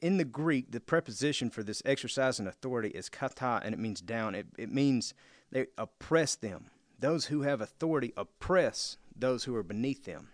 in 0.02 0.18
the 0.18 0.26
Greek, 0.26 0.72
the 0.72 0.80
preposition 0.80 1.50
for 1.50 1.64
this 1.64 1.82
exercising 1.86 2.48
authority 2.48 2.90
is 2.90 3.10
kata, 3.10 3.62
and 3.64 3.74
it 3.74 3.80
means 3.80 4.02
down. 4.02 4.36
It, 4.36 4.48
it 4.58 4.72
means 4.72 5.14
they 5.52 5.68
oppress 5.78 6.36
them. 6.36 6.70
Those 7.00 7.26
who 7.26 7.42
have 7.42 7.62
authority 7.62 8.14
oppress 8.16 8.98
those 9.16 9.44
who 9.44 9.56
are 9.56 9.64
beneath 9.64 10.06
them. 10.06 10.30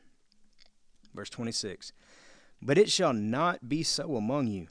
Verse 1.14 1.30
26 1.30 1.92
But 2.62 2.78
it 2.78 2.90
shall 2.90 3.14
not 3.14 3.70
be 3.70 3.84
so 3.84 4.16
among 4.16 4.48
you. 4.48 4.68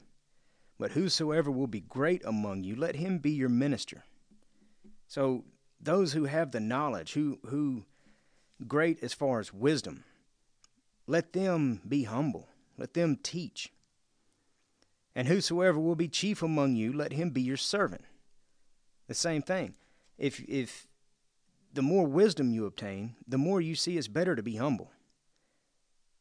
But 0.77 0.91
whosoever 0.91 1.51
will 1.51 1.67
be 1.67 1.81
great 1.81 2.23
among 2.23 2.63
you, 2.63 2.75
let 2.75 2.95
him 2.95 3.17
be 3.17 3.31
your 3.31 3.49
minister. 3.49 4.03
So 5.07 5.43
those 5.81 6.13
who 6.13 6.25
have 6.25 6.51
the 6.51 6.59
knowledge, 6.59 7.13
who 7.13 7.39
who 7.47 7.85
great 8.67 9.03
as 9.03 9.13
far 9.13 9.39
as 9.39 9.53
wisdom, 9.53 10.03
let 11.07 11.33
them 11.33 11.81
be 11.87 12.03
humble. 12.03 12.47
Let 12.77 12.93
them 12.93 13.17
teach. 13.21 13.73
And 15.15 15.27
whosoever 15.27 15.79
will 15.79 15.95
be 15.95 16.07
chief 16.07 16.41
among 16.41 16.75
you, 16.75 16.93
let 16.93 17.11
him 17.11 17.31
be 17.31 17.41
your 17.41 17.57
servant. 17.57 18.03
The 19.07 19.13
same 19.13 19.41
thing. 19.41 19.73
If 20.17 20.39
if 20.41 20.87
the 21.73 21.81
more 21.81 22.07
wisdom 22.07 22.51
you 22.51 22.65
obtain, 22.65 23.15
the 23.27 23.37
more 23.37 23.59
you 23.59 23.75
see 23.75 23.97
it's 23.97 24.07
better 24.07 24.35
to 24.35 24.43
be 24.43 24.55
humble. 24.55 24.91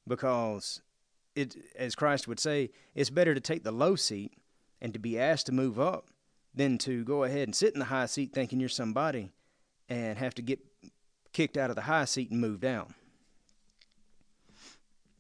Because 0.07 0.81
it 1.39 1.57
as 1.77 1.95
Christ 1.95 2.29
would 2.29 2.41
say, 2.41 2.71
it's 2.95 3.11
better 3.11 3.35
to 3.35 3.41
take 3.41 3.65
the 3.65 3.73
low 3.73 3.97
seat 3.97 4.33
and 4.81 4.93
to 4.93 4.99
be 4.99 5.19
asked 5.19 5.47
to 5.47 5.53
move 5.53 5.79
up 5.79 6.09
than 6.55 6.79
to 6.79 7.05
go 7.05 7.25
ahead 7.25 7.49
and 7.49 7.55
sit 7.55 7.73
in 7.73 7.79
the 7.79 7.87
high 7.87 8.07
seat 8.07 8.33
thinking 8.33 8.61
you're 8.61 8.69
somebody 8.69 9.31
and 9.89 10.19
have 10.19 10.35
to 10.35 10.43
get 10.43 10.61
kicked 11.33 11.57
out 11.57 11.71
of 11.71 11.77
the 11.77 11.83
high 11.83 12.05
seat 12.05 12.31
and 12.31 12.41
move 12.41 12.61
down. 12.61 12.95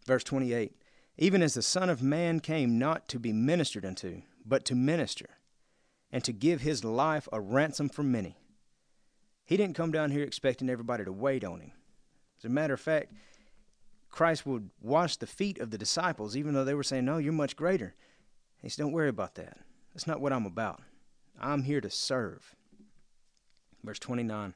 Verse 0.05 0.25
28 0.25 0.73
Even 1.17 1.43
as 1.43 1.55
the 1.55 1.63
Son 1.63 1.89
of 1.89 2.03
Man 2.03 2.41
came 2.41 2.79
not 2.79 3.09
to 3.09 3.19
be 3.19 3.33
ministered 3.33 3.85
unto, 3.85 4.23
but 4.45 4.65
to 4.65 4.75
minister, 4.75 5.29
and 6.11 6.25
to 6.25 6.33
give 6.33 6.63
his 6.63 6.85
life 6.85 7.29
a 7.33 7.41
ransom 7.41 7.89
for 7.89 8.03
many. 8.03 8.39
He 9.45 9.57
didn't 9.57 9.77
come 9.77 9.93
down 9.93 10.11
here 10.11 10.25
expecting 10.25 10.69
everybody 10.69 11.05
to 11.05 11.13
wait 11.13 11.45
on 11.45 11.61
him. 11.61 11.73
As 12.39 12.45
a 12.45 12.49
matter 12.49 12.75
of 12.75 12.81
fact, 12.81 13.13
Christ 14.11 14.47
would 14.47 14.71
wash 14.81 15.17
the 15.17 15.27
feet 15.27 15.59
of 15.59 15.71
the 15.71 15.79
disciples, 15.79 16.37
even 16.37 16.55
though 16.55 16.65
they 16.65 16.75
were 16.75 16.83
saying, 16.83 17.05
No, 17.05 17.19
you're 17.19 17.33
much 17.33 17.57
greater. 17.57 17.95
He 18.63 18.69
said, 18.69 18.83
Don't 18.83 18.93
worry 18.93 19.09
about 19.09 19.35
that. 19.37 19.59
That's 19.93 20.07
not 20.07 20.21
what 20.21 20.33
I'm 20.33 20.47
about. 20.47 20.83
I'm 21.41 21.63
here 21.63 21.81
to 21.81 21.91
serve. 21.91 22.55
Verse 23.85 23.99
29 23.99 24.55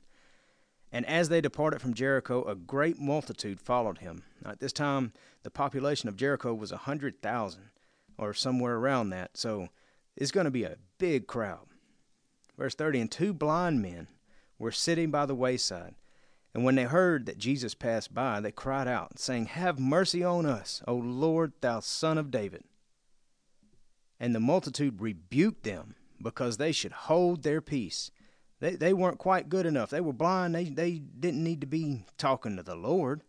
And 0.90 1.06
as 1.06 1.28
they 1.28 1.40
departed 1.40 1.80
from 1.80 1.94
Jericho, 1.94 2.42
a 2.44 2.54
great 2.54 2.98
multitude 2.98 3.60
followed 3.60 3.98
him. 3.98 4.24
Now, 4.44 4.50
at 4.50 4.60
this 4.60 4.72
time, 4.72 5.12
the 5.42 5.50
population 5.50 6.08
of 6.08 6.16
Jericho 6.16 6.54
was 6.54 6.72
a 6.72 6.76
100,000 6.76 7.62
or 8.18 8.34
somewhere 8.34 8.76
around 8.76 9.10
that. 9.10 9.36
So 9.36 9.68
it's 10.16 10.30
going 10.30 10.44
to 10.44 10.50
be 10.50 10.64
a 10.64 10.76
big 10.98 11.26
crowd. 11.26 11.66
Verse 12.58 12.74
30 12.74 13.00
And 13.00 13.10
two 13.10 13.32
blind 13.32 13.82
men 13.82 14.08
were 14.58 14.72
sitting 14.72 15.10
by 15.10 15.26
the 15.26 15.34
wayside. 15.34 15.94
And 16.54 16.64
when 16.64 16.74
they 16.74 16.84
heard 16.84 17.26
that 17.26 17.38
Jesus 17.38 17.74
passed 17.74 18.12
by, 18.12 18.40
they 18.40 18.52
cried 18.52 18.86
out, 18.86 19.18
saying, 19.18 19.46
Have 19.46 19.78
mercy 19.78 20.22
on 20.22 20.44
us, 20.44 20.82
O 20.86 20.94
Lord, 20.94 21.52
thou 21.60 21.80
Son 21.80 22.18
of 22.18 22.30
David. 22.30 22.64
And 24.20 24.34
the 24.34 24.40
multitude 24.40 25.00
rebuked 25.00 25.64
them 25.64 25.94
because 26.20 26.56
they 26.56 26.72
should 26.72 26.92
hold 26.92 27.42
their 27.42 27.60
peace. 27.60 28.10
They, 28.60 28.76
they 28.76 28.92
weren't 28.92 29.18
quite 29.18 29.48
good 29.48 29.66
enough. 29.66 29.90
They 29.90 30.00
were 30.00 30.12
blind. 30.12 30.54
They, 30.54 30.64
they 30.64 30.98
didn't 30.98 31.42
need 31.42 31.62
to 31.62 31.66
be 31.66 32.04
talking 32.18 32.56
to 32.56 32.62
the 32.62 32.76
Lord. 32.76 33.22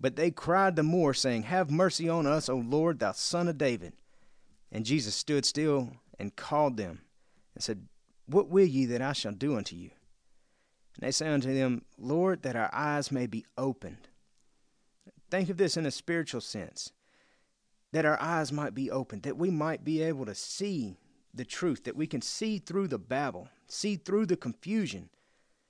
But 0.00 0.16
they 0.16 0.30
cried 0.30 0.76
the 0.76 0.82
more, 0.82 1.14
saying, 1.14 1.44
Have 1.44 1.70
mercy 1.70 2.08
on 2.08 2.26
us, 2.26 2.48
O 2.48 2.56
Lord, 2.56 2.98
thou 2.98 3.12
Son 3.12 3.48
of 3.48 3.58
David. 3.58 3.92
And 4.72 4.84
Jesus 4.84 5.14
stood 5.14 5.44
still 5.44 5.92
and 6.18 6.34
called 6.34 6.76
them 6.76 7.02
and 7.54 7.62
said, 7.62 7.86
What 8.26 8.48
will 8.48 8.66
ye 8.66 8.86
that 8.86 9.02
I 9.02 9.12
shall 9.12 9.32
do 9.32 9.56
unto 9.56 9.76
you? 9.76 9.90
And 10.96 11.06
they 11.06 11.12
say 11.12 11.28
unto 11.28 11.52
them, 11.52 11.84
Lord, 11.98 12.42
that 12.42 12.56
our 12.56 12.70
eyes 12.72 13.12
may 13.12 13.26
be 13.26 13.44
opened. 13.56 14.08
Think 15.30 15.50
of 15.50 15.56
this 15.56 15.76
in 15.76 15.86
a 15.86 15.90
spiritual 15.90 16.40
sense 16.40 16.92
that 17.92 18.04
our 18.04 18.20
eyes 18.20 18.52
might 18.52 18.74
be 18.74 18.90
opened, 18.90 19.22
that 19.22 19.38
we 19.38 19.50
might 19.50 19.84
be 19.84 20.02
able 20.02 20.26
to 20.26 20.34
see 20.34 20.98
the 21.32 21.44
truth, 21.44 21.84
that 21.84 21.96
we 21.96 22.06
can 22.06 22.20
see 22.20 22.58
through 22.58 22.88
the 22.88 22.98
babble, 22.98 23.48
see 23.68 23.96
through 23.96 24.26
the 24.26 24.36
confusion, 24.36 25.08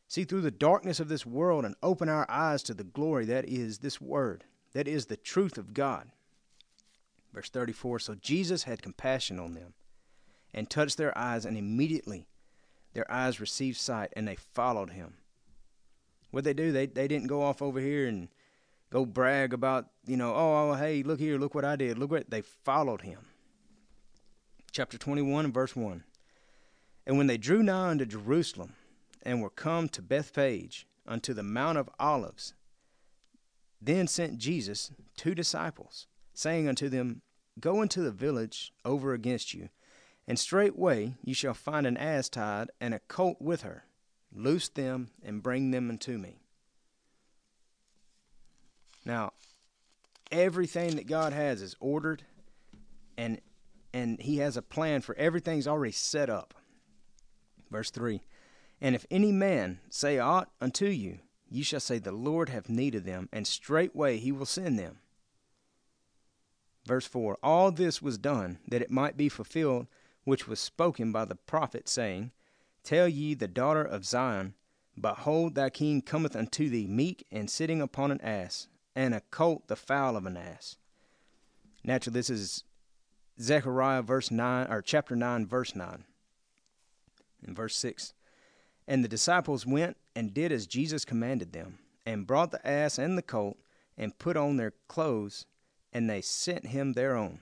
see 0.09 0.25
through 0.25 0.41
the 0.41 0.51
darkness 0.51 0.99
of 0.99 1.09
this 1.09 1.27
world, 1.27 1.65
and 1.65 1.75
open 1.83 2.09
our 2.09 2.27
eyes 2.29 2.63
to 2.65 2.75
the 2.75 2.85
glory 2.85 3.25
that 3.27 3.45
is 3.45 3.79
this 3.79 4.01
word, 4.01 4.45
that 4.73 4.89
is 4.89 5.07
the 5.07 5.17
truth 5.17 5.59
of 5.59 5.75
God. 5.75 6.11
Verse 7.33 7.51
34 7.51 7.99
So 7.99 8.15
Jesus 8.15 8.65
had 8.65 8.83
compassion 8.83 9.39
on 9.39 9.55
them 9.55 9.75
and 10.55 10.71
touched 10.71 10.97
their 10.97 11.17
eyes, 11.17 11.45
and 11.45 11.57
immediately 11.57 12.27
their 12.97 13.13
eyes 13.13 13.41
received 13.41 13.77
sight, 13.77 14.11
and 14.17 14.27
they 14.27 14.37
followed 14.37 14.89
him. 14.89 15.19
What 16.31 16.45
they 16.45 16.55
do, 16.55 16.73
they, 16.73 16.87
they 16.87 17.07
didn't 17.07 17.27
go 17.27 17.43
off 17.43 17.61
over 17.61 17.79
here 17.79 18.07
and 18.09 18.29
go 18.89 19.05
brag 19.05 19.53
about, 19.53 19.89
you 20.07 20.17
know, 20.17 20.35
oh, 20.35 20.71
oh, 20.71 20.75
hey, 20.75 21.03
look 21.03 21.21
here, 21.21 21.37
look 21.37 21.55
what 21.55 21.67
I 21.67 21.77
did. 21.77 21.99
Look 21.99 22.11
what 22.11 22.31
they 22.31 22.41
followed 22.41 23.03
him. 23.03 23.19
Chapter 24.73 24.97
21 24.97 25.45
and 25.45 25.53
verse 25.53 25.77
1. 25.77 26.05
And 27.07 27.19
when 27.19 27.27
they 27.27 27.37
drew 27.37 27.63
nigh 27.63 27.91
unto 27.91 28.07
Jerusalem 28.07 28.73
and 29.23 29.43
were 29.43 29.51
come 29.51 29.91
to 29.91 30.01
Bethphage 30.01 30.87
unto 31.07 31.35
the 31.35 31.43
Mount 31.43 31.77
of 31.77 31.91
Olives, 32.01 32.55
then 33.79 34.07
sent 34.07 34.39
Jesus 34.39 34.91
two 35.19 35.35
disciples, 35.35 36.07
saying 36.33 36.67
unto 36.67 36.89
them, 36.89 37.21
Go 37.61 37.83
into 37.83 38.01
the 38.01 38.11
village 38.11 38.73
over 38.87 39.13
against 39.13 39.53
you, 39.53 39.69
and 40.29 40.39
straightway 40.39 41.15
ye 41.23 41.33
shall 41.33 41.55
find 41.55 41.87
an 41.87 41.97
ass 41.97 42.29
tied 42.29 42.71
and 42.81 42.95
a 42.95 42.99
colt 43.01 43.41
with 43.41 43.63
her. 43.63 43.85
Loose 44.35 44.69
them 44.69 45.09
and 45.25 45.43
bring 45.43 45.71
them 45.71 45.89
unto 45.89 46.19
me. 46.19 46.41
Now, 49.05 49.33
everything 50.33 50.97
that 50.97 51.07
God 51.07 51.33
has 51.33 51.63
is 51.63 51.77
ordered 51.81 52.25
and 53.17 53.41
and 53.95 54.21
he 54.21 54.39
has 54.39 54.59
a 54.59 54.63
plan 54.63 55.01
for 55.01 55.15
everything's 55.15 55.67
already 55.67 55.93
set 55.93 56.29
up. 56.29 56.53
Verse 57.71 57.91
3 57.91 58.21
And 58.81 58.95
if 58.95 59.07
any 59.11 59.33
man 59.33 59.81
say 59.89 60.19
aught 60.19 60.51
unto 60.61 60.87
you, 60.87 61.21
ye 61.49 61.63
shall 61.63 61.81
say, 61.81 61.99
The 61.99 62.13
Lord 62.13 62.51
hath 62.51 62.69
need 62.69 62.95
of 62.95 63.05
them, 63.05 63.31
and 63.33 63.47
straightway 63.47 64.19
he 64.19 64.33
will 64.33 64.45
send 64.45 64.79
them. 64.79 64.99
Verse 66.85 67.07
4 67.07 67.39
All 67.43 67.71
this 67.71 68.03
was 68.03 68.19
done 68.19 68.59
that 68.69 68.83
it 68.83 68.91
might 68.91 69.17
be 69.17 69.31
fulfilled 69.31 69.87
which 70.27 70.49
was 70.49 70.59
spoken 70.59 71.13
by 71.13 71.25
the 71.25 71.37
prophet, 71.37 71.89
saying, 71.89 72.33
Tell 72.83 73.07
ye 73.09 73.33
the 73.33 73.47
daughter 73.47 73.83
of 73.83 74.05
Zion, 74.05 74.55
Behold, 75.01 75.55
thy 75.55 75.71
king 75.71 76.03
cometh 76.03 76.35
unto 76.35 76.69
thee 76.69 76.89
meek 76.89 77.25
and 77.31 77.49
sitting 77.49 77.81
upon 77.81 78.11
an 78.11 78.21
ass, 78.23 78.67
and 78.97 79.15
a 79.15 79.21
colt 79.21 79.69
the 79.69 79.77
foal 79.77 80.17
of 80.17 80.27
an 80.27 80.37
ass. 80.37 80.79
Naturally, 81.85 82.19
this 82.19 82.29
is 82.29 82.65
Zechariah 83.41 84.03
verse 84.03 84.33
nine 84.33 84.67
or 84.69 84.83
chapter 84.83 85.15
nine, 85.15 85.47
verse 85.47 85.77
nine. 85.77 86.05
In 87.47 87.55
verse 87.55 87.77
six. 87.77 88.13
And 88.89 89.05
the 89.05 89.09
disciples 89.09 89.65
went 89.65 89.97
and 90.17 90.35
did 90.35 90.51
as 90.51 90.67
Jesus 90.67 91.05
commanded 91.05 91.53
them, 91.53 91.79
and 92.05 92.27
brought 92.27 92.51
the 92.51 92.67
ass 92.67 92.99
and 92.99 93.17
the 93.17 93.23
colt, 93.23 93.59
and 93.97 94.19
put 94.19 94.37
on 94.37 94.57
their 94.57 94.73
clothes, 94.89 95.47
and 95.93 96.11
they 96.11 96.21
sent 96.21 96.67
him 96.67 96.95
their 96.95 97.15
own. 97.15 97.41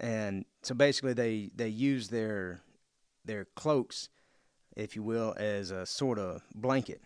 And 0.00 0.44
so 0.62 0.74
basically 0.74 1.12
they, 1.12 1.50
they 1.54 1.68
used 1.68 2.10
their 2.10 2.62
their 3.24 3.46
cloaks, 3.56 4.10
if 4.76 4.94
you 4.96 5.02
will, 5.02 5.34
as 5.38 5.70
a 5.70 5.86
sort 5.86 6.18
of 6.18 6.42
blanket. 6.54 7.00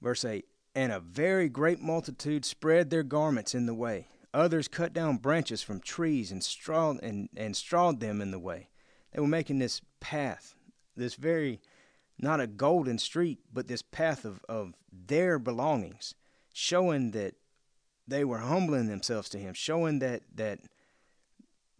Verse 0.00 0.24
8 0.24 0.44
And 0.74 0.92
a 0.92 1.00
very 1.00 1.48
great 1.48 1.80
multitude 1.80 2.44
spread 2.44 2.90
their 2.90 3.02
garments 3.02 3.54
in 3.54 3.66
the 3.66 3.74
way. 3.74 4.08
Others 4.32 4.68
cut 4.68 4.92
down 4.92 5.16
branches 5.16 5.62
from 5.62 5.80
trees 5.80 6.30
and 6.30 6.42
strawed 6.42 7.02
and, 7.02 7.28
and 7.36 7.56
strawed 7.56 8.00
them 8.00 8.20
in 8.20 8.30
the 8.30 8.38
way. 8.38 8.68
They 9.12 9.20
were 9.20 9.26
making 9.26 9.58
this 9.58 9.80
path, 10.00 10.54
this 10.96 11.14
very 11.14 11.60
not 12.18 12.40
a 12.40 12.46
golden 12.46 12.98
street, 12.98 13.38
but 13.52 13.66
this 13.66 13.82
path 13.82 14.24
of, 14.24 14.44
of 14.48 14.74
their 14.92 15.38
belongings, 15.38 16.14
showing 16.52 17.12
that 17.12 17.34
they 18.10 18.24
were 18.24 18.38
humbling 18.38 18.88
themselves 18.88 19.28
to 19.30 19.38
him, 19.38 19.54
showing 19.54 20.00
that 20.00 20.22
that 20.34 20.60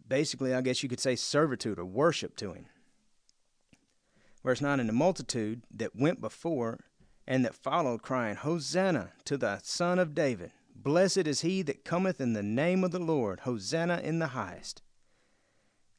basically 0.07 0.53
I 0.53 0.61
guess 0.61 0.81
you 0.81 0.89
could 0.89 0.99
say 0.99 1.15
servitude 1.15 1.79
or 1.79 1.85
worship 1.85 2.35
to 2.37 2.53
him. 2.53 2.65
Verse 4.43 4.61
9 4.61 4.79
And 4.79 4.89
the 4.89 4.93
multitude 4.93 5.63
that 5.73 5.95
went 5.95 6.19
before 6.19 6.79
and 7.27 7.45
that 7.45 7.55
followed, 7.55 8.01
crying, 8.01 8.35
Hosanna 8.35 9.11
to 9.25 9.37
the 9.37 9.59
Son 9.63 9.99
of 9.99 10.15
David. 10.15 10.51
Blessed 10.75 11.27
is 11.27 11.41
he 11.41 11.61
that 11.61 11.85
cometh 11.85 12.19
in 12.19 12.33
the 12.33 12.41
name 12.41 12.83
of 12.83 12.91
the 12.91 12.99
Lord. 12.99 13.41
Hosanna 13.41 14.01
in 14.03 14.19
the 14.19 14.27
highest. 14.27 14.81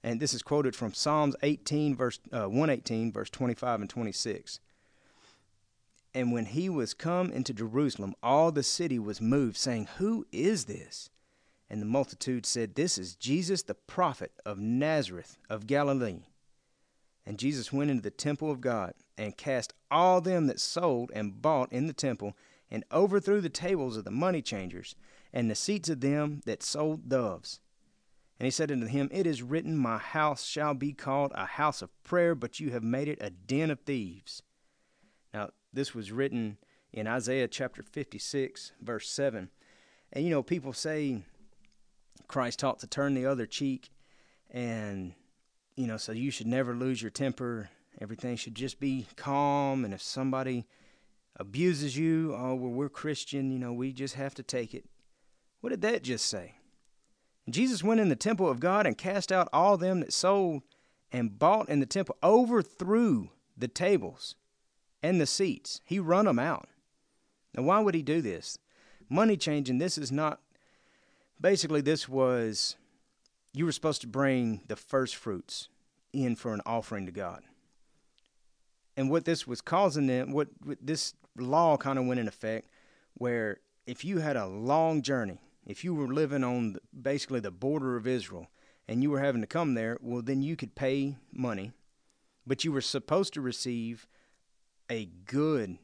And 0.02 0.18
this 0.18 0.34
is 0.34 0.42
quoted 0.42 0.74
from 0.74 0.92
Psalms 0.92 1.36
18, 1.42 1.94
verse 1.94 2.18
uh, 2.32 2.48
118, 2.48 3.12
verse 3.12 3.30
25 3.30 3.82
and 3.82 3.90
26. 3.90 4.58
And 6.14 6.32
when 6.32 6.46
he 6.46 6.68
was 6.68 6.92
come 6.94 7.30
into 7.30 7.54
Jerusalem, 7.54 8.14
all 8.22 8.52
the 8.52 8.62
city 8.62 8.98
was 8.98 9.20
moved, 9.20 9.56
saying, 9.56 9.88
Who 9.96 10.26
is 10.30 10.66
this? 10.66 11.08
And 11.70 11.80
the 11.80 11.86
multitude 11.86 12.44
said, 12.44 12.74
This 12.74 12.98
is 12.98 13.14
Jesus 13.14 13.62
the 13.62 13.74
prophet 13.74 14.32
of 14.44 14.58
Nazareth 14.58 15.38
of 15.48 15.66
Galilee. 15.66 16.24
And 17.24 17.38
Jesus 17.38 17.72
went 17.72 17.90
into 17.90 18.02
the 18.02 18.10
temple 18.10 18.50
of 18.50 18.60
God, 18.60 18.94
and 19.16 19.36
cast 19.36 19.72
all 19.90 20.20
them 20.20 20.48
that 20.48 20.60
sold 20.60 21.10
and 21.14 21.40
bought 21.40 21.72
in 21.72 21.86
the 21.86 21.92
temple, 21.92 22.36
and 22.70 22.84
overthrew 22.92 23.40
the 23.40 23.48
tables 23.48 23.96
of 23.96 24.04
the 24.04 24.10
money 24.10 24.42
changers, 24.42 24.94
and 25.32 25.50
the 25.50 25.54
seats 25.54 25.88
of 25.88 26.00
them 26.00 26.42
that 26.44 26.62
sold 26.62 27.08
doves. 27.08 27.60
And 28.38 28.46
he 28.46 28.50
said 28.50 28.72
unto 28.72 28.86
him, 28.86 29.08
It 29.12 29.26
is 29.26 29.42
written, 29.42 29.76
My 29.76 29.98
house 29.98 30.44
shall 30.44 30.74
be 30.74 30.92
called 30.92 31.32
a 31.34 31.46
house 31.46 31.80
of 31.80 32.02
prayer, 32.02 32.34
but 32.34 32.60
you 32.60 32.70
have 32.72 32.82
made 32.82 33.08
it 33.08 33.18
a 33.22 33.30
den 33.30 33.70
of 33.70 33.80
thieves. 33.80 34.42
Now, 35.32 35.50
this 35.72 35.94
was 35.94 36.12
written 36.12 36.58
in 36.92 37.06
Isaiah 37.06 37.48
chapter 37.48 37.82
56, 37.82 38.72
verse 38.80 39.08
7. 39.08 39.48
And 40.12 40.24
you 40.24 40.30
know, 40.30 40.42
people 40.42 40.72
say 40.72 41.22
Christ 42.28 42.58
taught 42.58 42.80
to 42.80 42.86
turn 42.86 43.14
the 43.14 43.26
other 43.26 43.46
cheek, 43.46 43.90
and 44.50 45.14
you 45.74 45.86
know, 45.86 45.96
so 45.96 46.12
you 46.12 46.30
should 46.30 46.46
never 46.46 46.74
lose 46.74 47.00
your 47.00 47.10
temper. 47.10 47.70
Everything 48.00 48.36
should 48.36 48.54
just 48.54 48.78
be 48.78 49.06
calm. 49.16 49.84
And 49.84 49.94
if 49.94 50.02
somebody 50.02 50.66
abuses 51.36 51.96
you, 51.96 52.34
oh, 52.34 52.54
well, 52.54 52.70
we're 52.70 52.88
Christian, 52.90 53.50
you 53.50 53.58
know, 53.58 53.72
we 53.72 53.92
just 53.92 54.14
have 54.14 54.34
to 54.34 54.42
take 54.42 54.74
it. 54.74 54.84
What 55.60 55.70
did 55.70 55.82
that 55.82 56.02
just 56.02 56.26
say? 56.26 56.56
Jesus 57.48 57.82
went 57.82 58.00
in 58.00 58.08
the 58.08 58.16
temple 58.16 58.48
of 58.48 58.60
God 58.60 58.86
and 58.86 58.98
cast 58.98 59.32
out 59.32 59.48
all 59.52 59.76
them 59.76 60.00
that 60.00 60.12
sold 60.12 60.62
and 61.10 61.38
bought 61.38 61.68
in 61.68 61.80
the 61.80 61.86
temple, 61.86 62.16
overthrew 62.22 63.30
the 63.56 63.68
tables 63.68 64.36
and 65.02 65.20
the 65.20 65.26
seats. 65.26 65.80
He 65.84 65.98
run 65.98 66.26
them 66.26 66.38
out. 66.38 66.68
Now, 67.54 67.64
why 67.64 67.80
would 67.80 67.94
he 67.94 68.02
do 68.02 68.22
this? 68.22 68.58
Money 69.08 69.36
changing, 69.36 69.78
this 69.78 69.98
is 69.98 70.10
not, 70.10 70.40
basically, 71.40 71.80
this 71.80 72.08
was 72.08 72.76
you 73.52 73.66
were 73.66 73.72
supposed 73.72 74.00
to 74.00 74.06
bring 74.06 74.62
the 74.68 74.76
first 74.76 75.16
fruits 75.16 75.68
in 76.12 76.36
for 76.36 76.54
an 76.54 76.62
offering 76.64 77.06
to 77.06 77.12
God. 77.12 77.42
And 78.96 79.10
what 79.10 79.24
this 79.24 79.46
was 79.46 79.60
causing 79.60 80.06
them, 80.06 80.32
what, 80.32 80.48
what 80.64 80.78
this 80.80 81.14
law 81.36 81.76
kind 81.76 81.98
of 81.98 82.06
went 82.06 82.20
in 82.20 82.28
effect, 82.28 82.68
where 83.14 83.58
if 83.86 84.04
you 84.04 84.18
had 84.18 84.36
a 84.36 84.46
long 84.46 85.02
journey, 85.02 85.38
if 85.66 85.84
you 85.84 85.94
were 85.94 86.12
living 86.12 86.44
on 86.44 86.74
the, 86.74 86.80
basically 86.98 87.40
the 87.40 87.50
border 87.50 87.96
of 87.96 88.06
Israel 88.06 88.48
and 88.88 89.02
you 89.02 89.10
were 89.10 89.20
having 89.20 89.40
to 89.40 89.46
come 89.46 89.74
there, 89.74 89.98
well, 90.00 90.22
then 90.22 90.42
you 90.42 90.56
could 90.56 90.74
pay 90.74 91.16
money, 91.32 91.72
but 92.46 92.64
you 92.64 92.72
were 92.72 92.80
supposed 92.80 93.32
to 93.34 93.40
receive 93.40 94.06
a 94.92 95.08
good, 95.24 95.78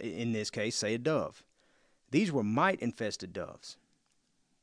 in 0.00 0.32
this 0.32 0.48
case, 0.48 0.76
say 0.76 0.94
a 0.94 0.98
dove. 0.98 1.42
These 2.10 2.30
were 2.30 2.44
mite 2.44 2.80
infested 2.80 3.32
doves. 3.32 3.76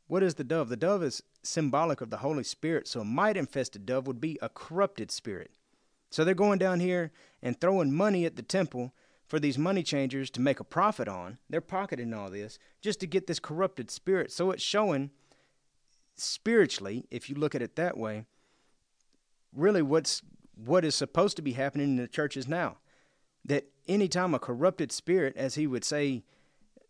What 0.07 0.23
is 0.23 0.35
the 0.35 0.45
dove? 0.45 0.69
The 0.69 0.77
dove 0.77 1.03
is 1.03 1.21
symbolic 1.43 1.99
of 1.99 2.09
the 2.09 2.17
Holy 2.17 2.43
Spirit. 2.43 2.87
So 2.87 3.01
a 3.01 3.05
mite 3.05 3.35
infested 3.35 3.85
dove 3.85 4.07
would 4.07 4.21
be 4.21 4.39
a 4.41 4.49
corrupted 4.49 5.11
spirit. 5.11 5.51
So 6.09 6.23
they're 6.23 6.33
going 6.33 6.59
down 6.59 6.79
here 6.79 7.11
and 7.41 7.59
throwing 7.59 7.93
money 7.93 8.25
at 8.25 8.37
the 8.37 8.41
temple 8.41 8.93
for 9.27 9.39
these 9.39 9.57
money 9.57 9.83
changers 9.83 10.29
to 10.31 10.41
make 10.41 10.59
a 10.59 10.65
profit 10.65 11.07
on. 11.07 11.37
They're 11.49 11.61
pocketing 11.61 12.13
all 12.13 12.29
this 12.29 12.59
just 12.81 12.99
to 13.01 13.07
get 13.07 13.27
this 13.27 13.39
corrupted 13.39 13.91
spirit. 13.91 14.31
So 14.31 14.51
it's 14.51 14.63
showing 14.63 15.11
spiritually, 16.15 17.05
if 17.11 17.29
you 17.29 17.35
look 17.35 17.55
at 17.55 17.61
it 17.61 17.75
that 17.75 17.97
way, 17.97 18.25
really 19.53 19.81
what's 19.81 20.21
what 20.55 20.85
is 20.85 20.95
supposed 20.95 21.35
to 21.37 21.41
be 21.41 21.53
happening 21.53 21.91
in 21.91 21.95
the 21.95 22.07
churches 22.07 22.47
now. 22.47 22.77
That 23.45 23.65
anytime 23.87 24.33
a 24.33 24.39
corrupted 24.39 24.91
spirit, 24.91 25.35
as 25.35 25.55
he 25.55 25.67
would 25.67 25.83
say, 25.83 26.23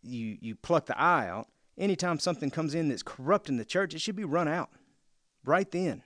you 0.03 0.37
you 0.41 0.55
pluck 0.55 0.87
the 0.87 0.99
eye 0.99 1.27
out, 1.27 1.47
anytime 1.77 2.19
something 2.19 2.51
comes 2.51 2.75
in 2.75 2.89
that's 2.89 3.03
corrupting 3.03 3.57
the 3.57 3.65
church, 3.65 3.93
it 3.93 4.01
should 4.01 4.15
be 4.15 4.23
run 4.23 4.47
out 4.47 4.69
right 5.45 5.69
then. 5.71 6.03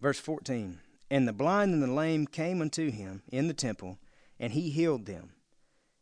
Verse 0.00 0.18
14 0.18 0.78
And 1.10 1.28
the 1.28 1.32
blind 1.32 1.74
and 1.74 1.82
the 1.82 1.92
lame 1.92 2.26
came 2.26 2.60
unto 2.60 2.90
him 2.90 3.22
in 3.30 3.48
the 3.48 3.54
temple, 3.54 3.98
and 4.38 4.52
he 4.52 4.70
healed 4.70 5.06
them. 5.06 5.32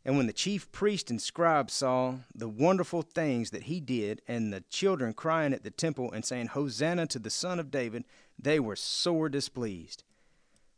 And 0.05 0.15
when 0.15 0.27
the 0.27 0.33
chief 0.33 0.71
priest 0.71 1.09
and 1.09 1.21
scribes 1.21 1.73
saw 1.73 2.15
the 2.33 2.47
wonderful 2.47 3.01
things 3.01 3.49
that 3.51 3.63
he 3.63 3.79
did, 3.79 4.21
and 4.27 4.53
the 4.53 4.61
children 4.69 5.13
crying 5.13 5.53
at 5.53 5.63
the 5.63 5.71
temple 5.71 6.11
and 6.11 6.23
saying, 6.23 6.47
Hosanna 6.47 7.05
to 7.07 7.19
the 7.19 7.29
Son 7.29 7.59
of 7.59 7.69
David, 7.69 8.05
they 8.37 8.59
were 8.59 8.77
sore 8.77 9.27
displeased. 9.27 10.03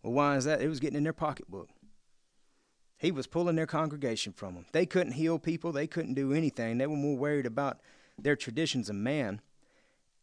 Well, 0.03 0.13
why 0.13 0.35
is 0.35 0.45
that? 0.45 0.61
It 0.61 0.67
was 0.67 0.79
getting 0.79 0.97
in 0.97 1.03
their 1.03 1.13
pocketbook. 1.13 1.69
He 2.97 3.11
was 3.11 3.27
pulling 3.27 3.55
their 3.55 3.67
congregation 3.67 4.31
from 4.31 4.53
them. 4.53 4.65
They 4.71 4.85
couldn't 4.85 5.13
heal 5.13 5.39
people, 5.39 5.71
they 5.71 5.87
couldn't 5.87 6.13
do 6.13 6.33
anything. 6.33 6.77
They 6.77 6.87
were 6.87 6.95
more 6.95 7.17
worried 7.17 7.45
about 7.45 7.79
their 8.17 8.35
traditions 8.35 8.89
of 8.89 8.95
man, 8.95 9.41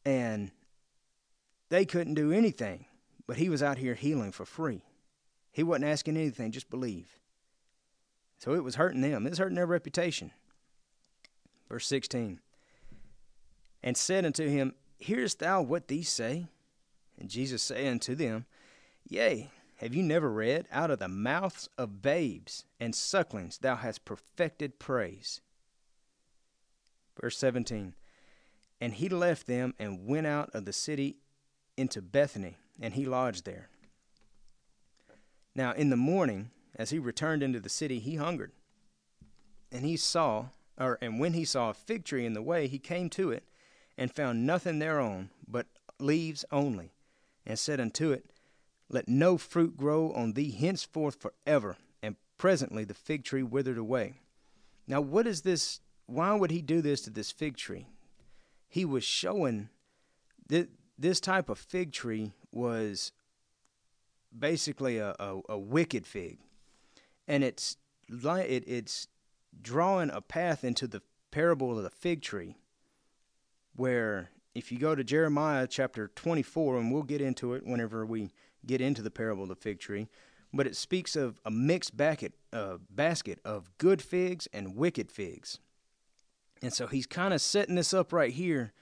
and 0.04 0.52
they 1.70 1.84
couldn't 1.84 2.14
do 2.14 2.32
anything. 2.32 2.86
But 3.26 3.36
he 3.36 3.48
was 3.48 3.62
out 3.62 3.78
here 3.78 3.94
healing 3.94 4.32
for 4.32 4.46
free. 4.46 4.82
He 5.52 5.62
wasn't 5.62 5.86
asking 5.86 6.16
anything, 6.16 6.52
just 6.52 6.70
believe. 6.70 7.18
So 8.38 8.54
it 8.54 8.62
was 8.62 8.76
hurting 8.76 9.00
them, 9.00 9.26
it 9.26 9.30
was 9.30 9.38
hurting 9.38 9.56
their 9.56 9.66
reputation. 9.66 10.30
Verse 11.68 11.86
16 11.86 12.38
And 13.82 13.96
said 13.96 14.24
unto 14.24 14.48
him, 14.48 14.74
Hearest 14.98 15.40
thou 15.40 15.62
what 15.62 15.88
these 15.88 16.08
say? 16.08 16.46
And 17.18 17.28
Jesus 17.28 17.62
said 17.62 17.86
unto 17.86 18.14
them, 18.14 18.46
Yea, 19.08 19.50
have 19.78 19.94
you 19.94 20.02
never 20.02 20.30
read, 20.30 20.66
Out 20.72 20.90
of 20.90 20.98
the 20.98 21.08
mouths 21.08 21.68
of 21.78 22.02
babes 22.02 22.64
and 22.80 22.94
sucklings 22.94 23.58
thou 23.58 23.76
hast 23.76 24.04
perfected 24.04 24.78
praise? 24.80 25.40
Verse 27.20 27.38
17 27.38 27.94
And 28.80 28.94
he 28.94 29.08
left 29.08 29.46
them 29.46 29.74
and 29.78 30.06
went 30.06 30.26
out 30.26 30.50
of 30.52 30.64
the 30.64 30.72
city 30.72 31.18
into 31.76 32.02
Bethany, 32.02 32.56
and 32.80 32.94
he 32.94 33.04
lodged 33.04 33.44
there. 33.44 33.68
Now 35.54 35.72
in 35.72 35.90
the 35.90 35.96
morning, 35.96 36.50
as 36.74 36.90
he 36.90 36.98
returned 36.98 37.44
into 37.44 37.60
the 37.60 37.68
city, 37.68 38.00
he 38.00 38.16
hungered. 38.16 38.50
And 39.70 39.84
he 39.84 39.96
saw, 39.96 40.46
or 40.76 40.98
and 41.00 41.20
when 41.20 41.34
he 41.34 41.44
saw 41.44 41.70
a 41.70 41.74
fig 41.74 42.04
tree 42.04 42.26
in 42.26 42.32
the 42.32 42.42
way, 42.42 42.66
he 42.66 42.80
came 42.80 43.08
to 43.10 43.30
it, 43.30 43.44
and 43.96 44.12
found 44.12 44.44
nothing 44.44 44.80
thereon 44.80 45.30
but 45.46 45.66
leaves 46.00 46.44
only, 46.50 46.94
and 47.46 47.56
said 47.56 47.78
unto 47.78 48.10
it, 48.10 48.24
Let 48.90 49.08
no 49.08 49.36
fruit 49.36 49.76
grow 49.76 50.12
on 50.12 50.32
thee 50.32 50.50
henceforth 50.50 51.16
forever. 51.20 51.76
And 52.02 52.16
presently 52.38 52.84
the 52.84 52.94
fig 52.94 53.24
tree 53.24 53.42
withered 53.42 53.78
away. 53.78 54.14
Now, 54.86 55.00
what 55.00 55.26
is 55.26 55.42
this? 55.42 55.80
Why 56.06 56.34
would 56.34 56.50
he 56.50 56.62
do 56.62 56.80
this 56.80 57.02
to 57.02 57.10
this 57.10 57.30
fig 57.30 57.56
tree? 57.56 57.86
He 58.66 58.84
was 58.84 59.04
showing 59.04 59.68
that 60.48 60.70
this 60.98 61.20
type 61.20 61.48
of 61.48 61.58
fig 61.58 61.92
tree 61.92 62.32
was 62.50 63.12
basically 64.36 64.98
a, 64.98 65.14
a, 65.18 65.40
a 65.50 65.58
wicked 65.58 66.06
fig, 66.06 66.38
and 67.26 67.44
it's 67.44 67.76
it, 68.08 68.64
it's 68.66 69.08
drawing 69.60 70.10
a 70.10 70.20
path 70.20 70.64
into 70.64 70.86
the 70.86 71.02
parable 71.30 71.76
of 71.76 71.84
the 71.84 71.90
fig 71.90 72.22
tree, 72.22 72.56
where 73.76 74.30
if 74.54 74.72
you 74.72 74.78
go 74.78 74.94
to 74.94 75.04
Jeremiah 75.04 75.66
chapter 75.66 76.08
24, 76.08 76.78
and 76.78 76.92
we'll 76.92 77.02
get 77.02 77.20
into 77.20 77.52
it 77.52 77.66
whenever 77.66 78.06
we 78.06 78.30
get 78.68 78.80
into 78.80 79.02
the 79.02 79.10
parable 79.10 79.42
of 79.42 79.48
the 79.48 79.56
fig 79.56 79.80
tree, 79.80 80.06
but 80.52 80.66
it 80.66 80.76
speaks 80.76 81.16
of 81.16 81.40
a 81.44 81.50
mixed 81.50 81.96
basket, 81.96 82.34
uh, 82.52 82.76
basket 82.90 83.40
of 83.44 83.76
good 83.78 84.00
figs 84.00 84.46
and 84.52 84.76
wicked 84.76 85.10
figs. 85.10 85.58
And 86.62 86.72
so 86.72 86.86
he's 86.86 87.06
kind 87.06 87.34
of 87.34 87.40
setting 87.40 87.74
this 87.74 87.92
up 87.92 88.12
right 88.12 88.32
here 88.32 88.72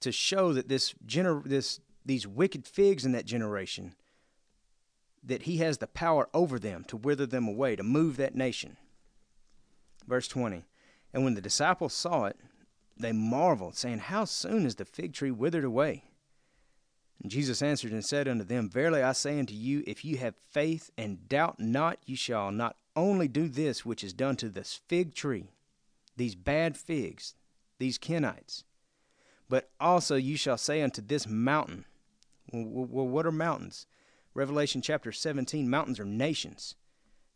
to 0.00 0.10
show 0.10 0.52
that 0.52 0.68
this 0.68 0.94
gener- 1.06 1.44
this 1.44 1.80
these 2.04 2.26
wicked 2.26 2.66
figs 2.66 3.04
in 3.04 3.12
that 3.12 3.26
generation 3.26 3.94
that 5.22 5.42
he 5.42 5.58
has 5.58 5.78
the 5.78 5.86
power 5.86 6.28
over 6.32 6.58
them 6.58 6.82
to 6.84 6.96
wither 6.96 7.26
them 7.26 7.46
away, 7.46 7.76
to 7.76 7.82
move 7.82 8.16
that 8.16 8.34
nation. 8.34 8.78
Verse 10.06 10.26
20 10.26 10.64
And 11.12 11.24
when 11.24 11.34
the 11.34 11.42
disciples 11.42 11.92
saw 11.92 12.24
it, 12.24 12.36
they 12.96 13.12
marveled, 13.12 13.76
saying, 13.76 13.98
How 13.98 14.24
soon 14.24 14.64
is 14.64 14.76
the 14.76 14.84
fig 14.84 15.12
tree 15.12 15.30
withered 15.30 15.64
away? 15.64 16.04
And 17.22 17.30
Jesus 17.30 17.60
answered 17.60 17.92
and 17.92 18.04
said 18.04 18.28
unto 18.28 18.44
them, 18.44 18.68
Verily 18.68 19.02
I 19.02 19.12
say 19.12 19.38
unto 19.38 19.54
you, 19.54 19.84
if 19.86 20.04
you 20.04 20.16
have 20.18 20.34
faith 20.50 20.90
and 20.96 21.28
doubt 21.28 21.60
not, 21.60 21.98
you 22.06 22.16
shall 22.16 22.50
not 22.50 22.76
only 22.96 23.28
do 23.28 23.48
this 23.48 23.84
which 23.84 24.02
is 24.02 24.12
done 24.12 24.36
to 24.36 24.48
this 24.48 24.80
fig 24.88 25.14
tree, 25.14 25.50
these 26.16 26.34
bad 26.34 26.76
figs, 26.76 27.34
these 27.78 27.98
Kenites, 27.98 28.64
but 29.48 29.70
also 29.78 30.16
you 30.16 30.36
shall 30.36 30.56
say 30.56 30.80
unto 30.80 31.02
this 31.02 31.26
mountain, 31.26 31.84
well, 32.52 33.06
what 33.06 33.26
are 33.26 33.32
mountains? 33.32 33.86
Revelation 34.32 34.80
chapter 34.80 35.12
17, 35.12 35.68
mountains 35.68 36.00
are 36.00 36.04
nations. 36.04 36.74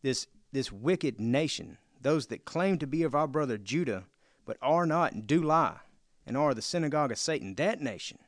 This, 0.03 0.27
this 0.53 0.73
wicked 0.73 1.20
nation, 1.20 1.79
those 2.01 2.29
that 2.29 2.44
claim 2.44 2.79
to 2.79 2.87
be 2.87 3.03
of 3.03 3.14
our 3.14 3.27
brother 3.27 3.59
Judah, 3.59 4.05
but 4.47 4.57
are 4.62 4.87
not 4.87 5.12
and 5.12 5.27
do 5.27 5.42
lie, 5.42 5.79
and 6.27 6.37
are 6.37 6.55
the 6.55 6.62
synagogue 6.62 7.12
of 7.12 7.18
Satan, 7.18 7.55
that 7.57 7.81
nation 7.81 8.18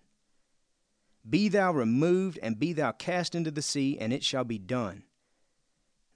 be 1.29 1.49
thou 1.49 1.73
removed, 1.73 2.39
and 2.43 2.59
be 2.59 2.73
thou 2.73 2.93
cast 2.93 3.35
into 3.35 3.51
the 3.51 3.62
sea, 3.62 3.99
and 3.99 4.12
it 4.12 4.23
shall 4.23 4.45
be 4.45 4.59
done. 4.59 5.05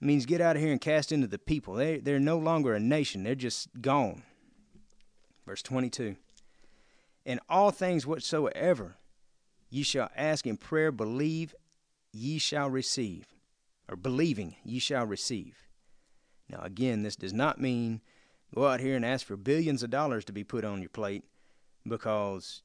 It 0.01 0.05
means 0.05 0.25
get 0.25 0.41
out 0.41 0.55
of 0.55 0.61
here 0.61 0.71
and 0.71 0.81
cast 0.81 1.11
into 1.11 1.27
the 1.27 1.37
people. 1.37 1.75
They, 1.75 1.99
they're 1.99 2.19
no 2.19 2.37
longer 2.37 2.73
a 2.73 2.79
nation, 2.79 3.23
they're 3.23 3.35
just 3.35 3.69
gone. 3.81 4.23
Verse 5.45 5.61
22 5.61 6.15
In 7.25 7.39
all 7.49 7.71
things 7.71 8.07
whatsoever 8.07 8.95
ye 9.69 9.83
shall 9.83 10.09
ask 10.15 10.47
in 10.47 10.57
prayer, 10.57 10.91
believe 10.91 11.55
ye 12.11 12.37
shall 12.37 12.69
receive. 12.69 13.27
Or 13.89 13.95
believing 13.97 14.55
ye 14.63 14.79
shall 14.79 15.05
receive. 15.05 15.67
Now, 16.49 16.61
again, 16.61 17.03
this 17.03 17.15
does 17.15 17.33
not 17.33 17.59
mean 17.59 18.01
go 18.53 18.67
out 18.67 18.79
here 18.79 18.95
and 18.95 19.05
ask 19.05 19.25
for 19.25 19.37
billions 19.37 19.83
of 19.83 19.89
dollars 19.89 20.25
to 20.25 20.33
be 20.33 20.43
put 20.43 20.63
on 20.63 20.81
your 20.81 20.89
plate 20.89 21.23
because 21.87 22.61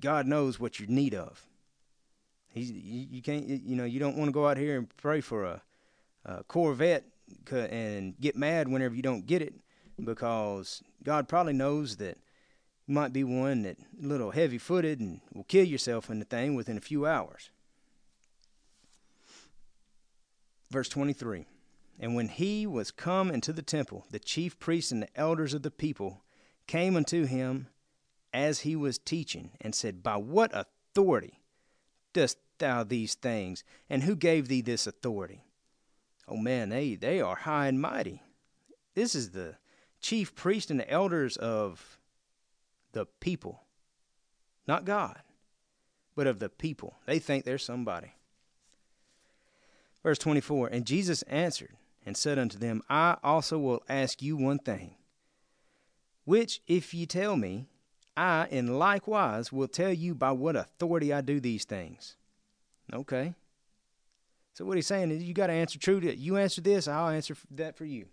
God 0.00 0.26
knows 0.26 0.58
what 0.60 0.80
you 0.80 0.86
need 0.86 1.14
of. 1.14 1.44
He's, 2.52 2.70
you, 2.70 3.20
can't, 3.22 3.46
you 3.46 3.76
know, 3.76 3.84
you 3.84 4.00
don't 4.00 4.16
want 4.16 4.28
to 4.28 4.32
go 4.32 4.48
out 4.48 4.56
here 4.56 4.78
and 4.78 4.88
pray 4.96 5.20
for 5.20 5.44
a, 5.44 5.62
a 6.24 6.44
Corvette 6.44 7.04
and 7.52 8.18
get 8.18 8.36
mad 8.36 8.68
whenever 8.68 8.94
you 8.94 9.02
don't 9.02 9.26
get 9.26 9.42
it 9.42 9.54
because 10.02 10.82
God 11.02 11.28
probably 11.28 11.52
knows 11.52 11.96
that 11.96 12.18
you 12.86 12.94
might 12.94 13.12
be 13.12 13.24
one 13.24 13.62
that 13.62 13.78
a 13.78 14.06
little 14.06 14.30
heavy 14.30 14.58
footed 14.58 15.00
and 15.00 15.20
will 15.34 15.44
kill 15.44 15.64
yourself 15.64 16.08
in 16.08 16.18
the 16.18 16.24
thing 16.24 16.54
within 16.54 16.76
a 16.76 16.80
few 16.80 17.06
hours. 17.06 17.50
Verse 20.70 20.88
23 20.88 21.46
And 22.00 22.14
when 22.14 22.28
he 22.28 22.66
was 22.66 22.90
come 22.90 23.30
into 23.30 23.52
the 23.52 23.62
temple, 23.62 24.06
the 24.10 24.18
chief 24.18 24.58
priests 24.58 24.92
and 24.92 25.02
the 25.02 25.16
elders 25.16 25.54
of 25.54 25.62
the 25.62 25.70
people 25.70 26.22
came 26.66 26.96
unto 26.96 27.26
him 27.26 27.68
as 28.32 28.60
he 28.60 28.76
was 28.76 28.98
teaching, 28.98 29.52
and 29.60 29.74
said, 29.74 30.02
By 30.02 30.16
what 30.16 30.50
authority 30.54 31.40
dost 32.12 32.38
thou 32.58 32.84
these 32.84 33.14
things? 33.14 33.64
And 33.88 34.02
who 34.02 34.16
gave 34.16 34.48
thee 34.48 34.60
this 34.60 34.86
authority? 34.86 35.44
Oh 36.28 36.36
man, 36.36 36.70
they, 36.70 36.94
they 36.94 37.20
are 37.20 37.36
high 37.36 37.68
and 37.68 37.80
mighty. 37.80 38.22
This 38.94 39.14
is 39.14 39.30
the 39.30 39.56
chief 40.00 40.34
priest 40.34 40.70
and 40.70 40.80
the 40.80 40.90
elders 40.90 41.36
of 41.36 41.98
the 42.92 43.06
people, 43.20 43.62
not 44.66 44.84
God, 44.84 45.20
but 46.14 46.26
of 46.26 46.38
the 46.38 46.48
people. 46.48 46.96
They 47.06 47.18
think 47.18 47.44
they're 47.44 47.58
somebody. 47.58 48.14
Verse 50.02 50.18
24 50.18 50.68
And 50.68 50.86
Jesus 50.86 51.22
answered 51.22 51.76
and 52.04 52.16
said 52.16 52.38
unto 52.38 52.58
them, 52.58 52.82
I 52.88 53.16
also 53.22 53.58
will 53.58 53.82
ask 53.88 54.22
you 54.22 54.36
one 54.36 54.58
thing, 54.58 54.94
which 56.24 56.62
if 56.66 56.94
ye 56.94 57.06
tell 57.06 57.36
me, 57.36 57.66
I, 58.16 58.46
in 58.50 58.78
likewise, 58.78 59.52
will 59.52 59.68
tell 59.68 59.92
you 59.92 60.14
by 60.14 60.32
what 60.32 60.56
authority 60.56 61.12
I 61.12 61.20
do 61.20 61.38
these 61.38 61.64
things. 61.64 62.16
Okay. 62.92 63.34
So 64.54 64.64
what 64.64 64.76
he's 64.76 64.86
saying 64.86 65.10
is 65.10 65.22
you 65.22 65.34
got 65.34 65.48
to 65.48 65.52
answer 65.52 65.78
true 65.78 66.00
to 66.00 66.08
it. 66.08 66.18
You 66.18 66.38
answer 66.38 66.62
this, 66.62 66.88
I'll 66.88 67.08
answer 67.08 67.36
that 67.50 67.76
for 67.76 67.84
you. 67.84 68.06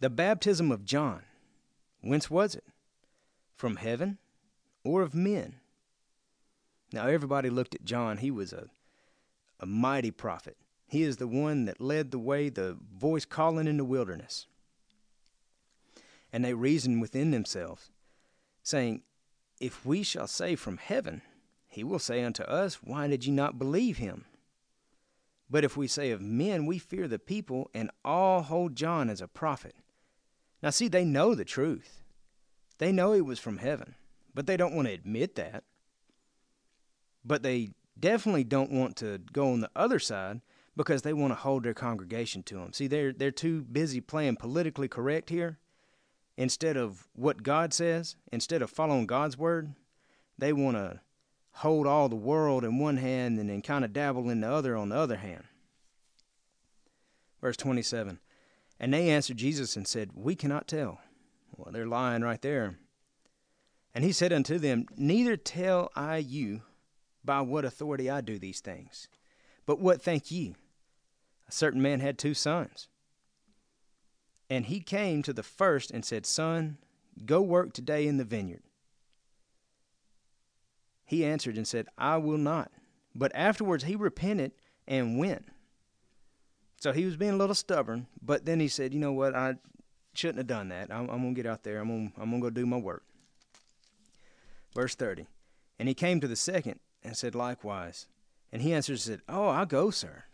The 0.00 0.10
baptism 0.10 0.70
of 0.70 0.84
John, 0.84 1.22
whence 2.02 2.30
was 2.30 2.54
it? 2.54 2.64
From 3.56 3.76
heaven 3.76 4.18
or 4.84 5.00
of 5.00 5.14
men? 5.14 5.54
Now 6.92 7.06
everybody 7.06 7.48
looked 7.48 7.74
at 7.74 7.84
John. 7.84 8.18
He 8.18 8.30
was 8.30 8.52
a, 8.52 8.66
a 9.58 9.64
mighty 9.64 10.10
prophet. 10.10 10.58
He 10.86 11.02
is 11.02 11.16
the 11.16 11.26
one 11.26 11.64
that 11.64 11.80
led 11.80 12.10
the 12.10 12.18
way, 12.18 12.50
the 12.50 12.76
voice 12.94 13.24
calling 13.24 13.66
in 13.66 13.78
the 13.78 13.84
wilderness. 13.84 14.46
And 16.30 16.44
they 16.44 16.52
reasoned 16.52 17.00
within 17.00 17.30
themselves 17.30 17.90
saying, 18.64 19.02
If 19.60 19.86
we 19.86 20.02
shall 20.02 20.26
say 20.26 20.56
from 20.56 20.78
heaven, 20.78 21.22
he 21.68 21.84
will 21.84 22.00
say 22.00 22.24
unto 22.24 22.42
us, 22.42 22.82
Why 22.82 23.06
did 23.06 23.24
ye 23.24 23.32
not 23.32 23.58
believe 23.58 23.98
him? 23.98 24.24
But 25.48 25.64
if 25.64 25.76
we 25.76 25.86
say 25.86 26.10
of 26.10 26.20
men, 26.20 26.66
we 26.66 26.78
fear 26.78 27.06
the 27.06 27.18
people, 27.18 27.70
and 27.74 27.90
all 28.04 28.42
hold 28.42 28.74
John 28.74 29.08
as 29.08 29.20
a 29.20 29.28
prophet. 29.28 29.76
Now, 30.62 30.70
see, 30.70 30.88
they 30.88 31.04
know 31.04 31.34
the 31.34 31.44
truth. 31.44 32.02
They 32.78 32.90
know 32.90 33.12
he 33.12 33.20
was 33.20 33.38
from 33.38 33.58
heaven, 33.58 33.94
but 34.34 34.46
they 34.46 34.56
don't 34.56 34.74
want 34.74 34.88
to 34.88 34.94
admit 34.94 35.36
that. 35.36 35.62
But 37.24 37.42
they 37.42 37.70
definitely 37.98 38.44
don't 38.44 38.72
want 38.72 38.96
to 38.96 39.18
go 39.32 39.52
on 39.52 39.60
the 39.60 39.70
other 39.76 39.98
side 39.98 40.40
because 40.76 41.02
they 41.02 41.12
want 41.12 41.30
to 41.30 41.36
hold 41.36 41.62
their 41.62 41.74
congregation 41.74 42.42
to 42.44 42.58
him. 42.58 42.72
See, 42.72 42.86
they're, 42.86 43.12
they're 43.12 43.30
too 43.30 43.62
busy 43.62 44.00
playing 44.00 44.36
politically 44.36 44.88
correct 44.88 45.30
here 45.30 45.58
instead 46.36 46.76
of 46.76 47.06
what 47.14 47.42
God 47.42 47.72
says, 47.72 48.16
instead 48.32 48.62
of 48.62 48.70
following 48.70 49.06
God's 49.06 49.38
word, 49.38 49.74
they 50.38 50.52
want 50.52 50.76
to 50.76 51.00
hold 51.52 51.86
all 51.86 52.08
the 52.08 52.16
world 52.16 52.64
in 52.64 52.78
one 52.78 52.96
hand 52.96 53.38
and 53.38 53.48
then 53.48 53.62
kind 53.62 53.84
of 53.84 53.92
dabble 53.92 54.28
in 54.30 54.40
the 54.40 54.50
other 54.50 54.76
on 54.76 54.88
the 54.88 54.96
other 54.96 55.16
hand. 55.16 55.44
Verse 57.40 57.56
27 57.56 58.18
And 58.80 58.92
they 58.92 59.10
answered 59.10 59.36
Jesus 59.36 59.76
and 59.76 59.86
said, 59.86 60.10
We 60.14 60.34
cannot 60.34 60.66
tell. 60.66 61.00
Well, 61.56 61.72
they're 61.72 61.86
lying 61.86 62.22
right 62.22 62.42
there. 62.42 62.78
And 63.94 64.02
he 64.02 64.10
said 64.10 64.32
unto 64.32 64.58
them, 64.58 64.86
Neither 64.96 65.36
tell 65.36 65.92
I 65.94 66.16
you 66.16 66.62
by 67.24 67.40
what 67.42 67.64
authority 67.64 68.10
I 68.10 68.20
do 68.20 68.38
these 68.38 68.60
things. 68.60 69.08
But 69.66 69.80
what 69.80 70.02
think 70.02 70.30
ye? 70.30 70.56
A 71.48 71.52
certain 71.52 71.80
man 71.80 72.00
had 72.00 72.18
two 72.18 72.34
sons. 72.34 72.88
And 74.50 74.66
he 74.66 74.80
came 74.80 75.22
to 75.22 75.32
the 75.32 75.42
first 75.42 75.90
and 75.90 76.04
said, 76.04 76.26
Son, 76.26 76.78
go 77.24 77.40
work 77.40 77.72
today 77.72 78.06
in 78.06 78.18
the 78.18 78.24
vineyard. 78.24 78.62
He 81.06 81.24
answered 81.24 81.56
and 81.56 81.66
said, 81.66 81.86
I 81.96 82.16
will 82.18 82.38
not. 82.38 82.70
But 83.14 83.32
afterwards 83.34 83.84
he 83.84 83.96
repented 83.96 84.52
and 84.86 85.18
went. 85.18 85.46
So 86.80 86.92
he 86.92 87.04
was 87.04 87.16
being 87.16 87.32
a 87.32 87.36
little 87.36 87.54
stubborn, 87.54 88.06
but 88.20 88.44
then 88.44 88.60
he 88.60 88.68
said, 88.68 88.92
You 88.92 89.00
know 89.00 89.12
what? 89.12 89.34
I 89.34 89.54
shouldn't 90.12 90.38
have 90.38 90.46
done 90.46 90.68
that. 90.68 90.92
I'm, 90.92 91.08
I'm 91.08 91.22
going 91.22 91.34
to 91.34 91.42
get 91.42 91.50
out 91.50 91.62
there. 91.62 91.78
I'm 91.78 91.88
going 91.88 92.12
I'm 92.20 92.30
to 92.30 92.40
go 92.40 92.50
do 92.50 92.66
my 92.66 92.76
work. 92.76 93.04
Verse 94.74 94.94
30. 94.94 95.26
And 95.78 95.88
he 95.88 95.94
came 95.94 96.20
to 96.20 96.28
the 96.28 96.36
second 96.36 96.80
and 97.02 97.16
said 97.16 97.34
likewise. 97.34 98.06
And 98.52 98.62
he 98.62 98.72
answered 98.72 98.92
and 98.92 99.00
said, 99.00 99.20
Oh, 99.28 99.48
I'll 99.48 99.66
go, 99.66 99.90
sir, 99.90 100.24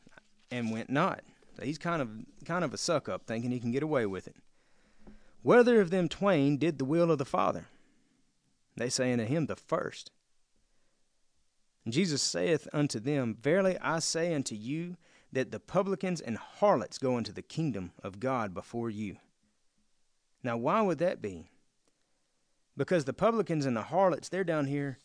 and 0.50 0.70
went 0.70 0.90
not. 0.90 1.22
He's 1.62 1.78
kind 1.78 2.00
of 2.00 2.10
kind 2.44 2.64
of 2.64 2.72
a 2.72 2.78
suck 2.78 3.08
up, 3.08 3.26
thinking 3.26 3.50
he 3.50 3.60
can 3.60 3.72
get 3.72 3.82
away 3.82 4.06
with 4.06 4.26
it. 4.26 4.36
Whether 5.42 5.80
of 5.80 5.90
them 5.90 6.08
twain 6.08 6.56
did 6.56 6.78
the 6.78 6.84
will 6.84 7.10
of 7.10 7.18
the 7.18 7.24
Father? 7.24 7.66
They 8.76 8.88
say 8.88 9.12
unto 9.12 9.24
him, 9.24 9.46
The 9.46 9.56
first. 9.56 10.10
And 11.84 11.94
Jesus 11.94 12.22
saith 12.22 12.68
unto 12.72 13.00
them, 13.00 13.36
Verily 13.40 13.78
I 13.80 14.00
say 14.00 14.34
unto 14.34 14.54
you, 14.54 14.96
that 15.32 15.50
the 15.50 15.60
publicans 15.60 16.20
and 16.20 16.36
harlots 16.36 16.98
go 16.98 17.16
into 17.16 17.32
the 17.32 17.42
kingdom 17.42 17.92
of 18.02 18.20
God 18.20 18.52
before 18.52 18.90
you. 18.90 19.16
Now, 20.42 20.56
why 20.56 20.80
would 20.82 20.98
that 20.98 21.22
be? 21.22 21.50
Because 22.76 23.04
the 23.04 23.12
publicans 23.12 23.66
and 23.66 23.76
the 23.76 23.82
harlots, 23.82 24.28
they're 24.28 24.44
down 24.44 24.66
here, 24.66 24.98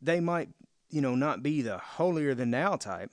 they 0.00 0.20
might, 0.20 0.48
you 0.90 1.00
know, 1.00 1.14
not 1.14 1.42
be 1.42 1.62
the 1.62 1.78
holier 1.78 2.34
than 2.34 2.50
thou 2.50 2.76
type, 2.76 3.12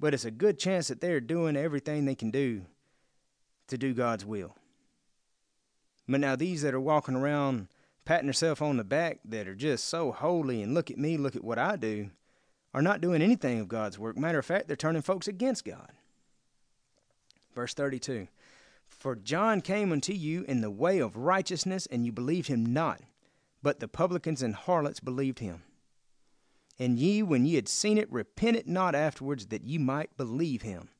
but 0.00 0.14
it's 0.14 0.24
a 0.24 0.30
good 0.30 0.58
chance 0.58 0.88
that 0.88 1.00
they're 1.00 1.20
doing 1.20 1.56
everything 1.56 2.04
they 2.04 2.14
can 2.14 2.30
do 2.30 2.62
to 3.68 3.78
do 3.78 3.94
God's 3.94 4.24
will. 4.24 4.54
But 6.08 6.20
now, 6.20 6.36
these 6.36 6.62
that 6.62 6.74
are 6.74 6.80
walking 6.80 7.14
around 7.14 7.68
patting 8.04 8.26
themselves 8.26 8.62
on 8.62 8.78
the 8.78 8.84
back 8.84 9.20
that 9.26 9.46
are 9.46 9.54
just 9.54 9.84
so 9.84 10.10
holy 10.10 10.62
and 10.62 10.72
look 10.72 10.90
at 10.90 10.96
me, 10.96 11.18
look 11.18 11.36
at 11.36 11.44
what 11.44 11.58
I 11.58 11.76
do, 11.76 12.10
are 12.72 12.80
not 12.80 13.02
doing 13.02 13.20
anything 13.20 13.60
of 13.60 13.68
God's 13.68 13.98
work. 13.98 14.16
Matter 14.16 14.38
of 14.38 14.46
fact, 14.46 14.66
they're 14.66 14.76
turning 14.76 15.02
folks 15.02 15.28
against 15.28 15.64
God. 15.64 15.92
Verse 17.54 17.74
32 17.74 18.28
For 18.88 19.14
John 19.14 19.60
came 19.60 19.92
unto 19.92 20.14
you 20.14 20.44
in 20.48 20.62
the 20.62 20.70
way 20.70 20.98
of 20.98 21.16
righteousness, 21.16 21.86
and 21.90 22.06
you 22.06 22.12
believed 22.12 22.48
him 22.48 22.64
not, 22.64 23.02
but 23.62 23.80
the 23.80 23.88
publicans 23.88 24.42
and 24.42 24.54
harlots 24.54 25.00
believed 25.00 25.40
him. 25.40 25.62
And 26.78 26.98
ye, 26.98 27.22
when 27.22 27.44
ye 27.44 27.56
had 27.56 27.68
seen 27.68 27.98
it, 27.98 28.10
repented 28.12 28.68
not 28.68 28.94
afterwards 28.94 29.46
that 29.46 29.64
ye 29.64 29.78
might 29.78 30.16
believe 30.16 30.62
him. 30.62 30.90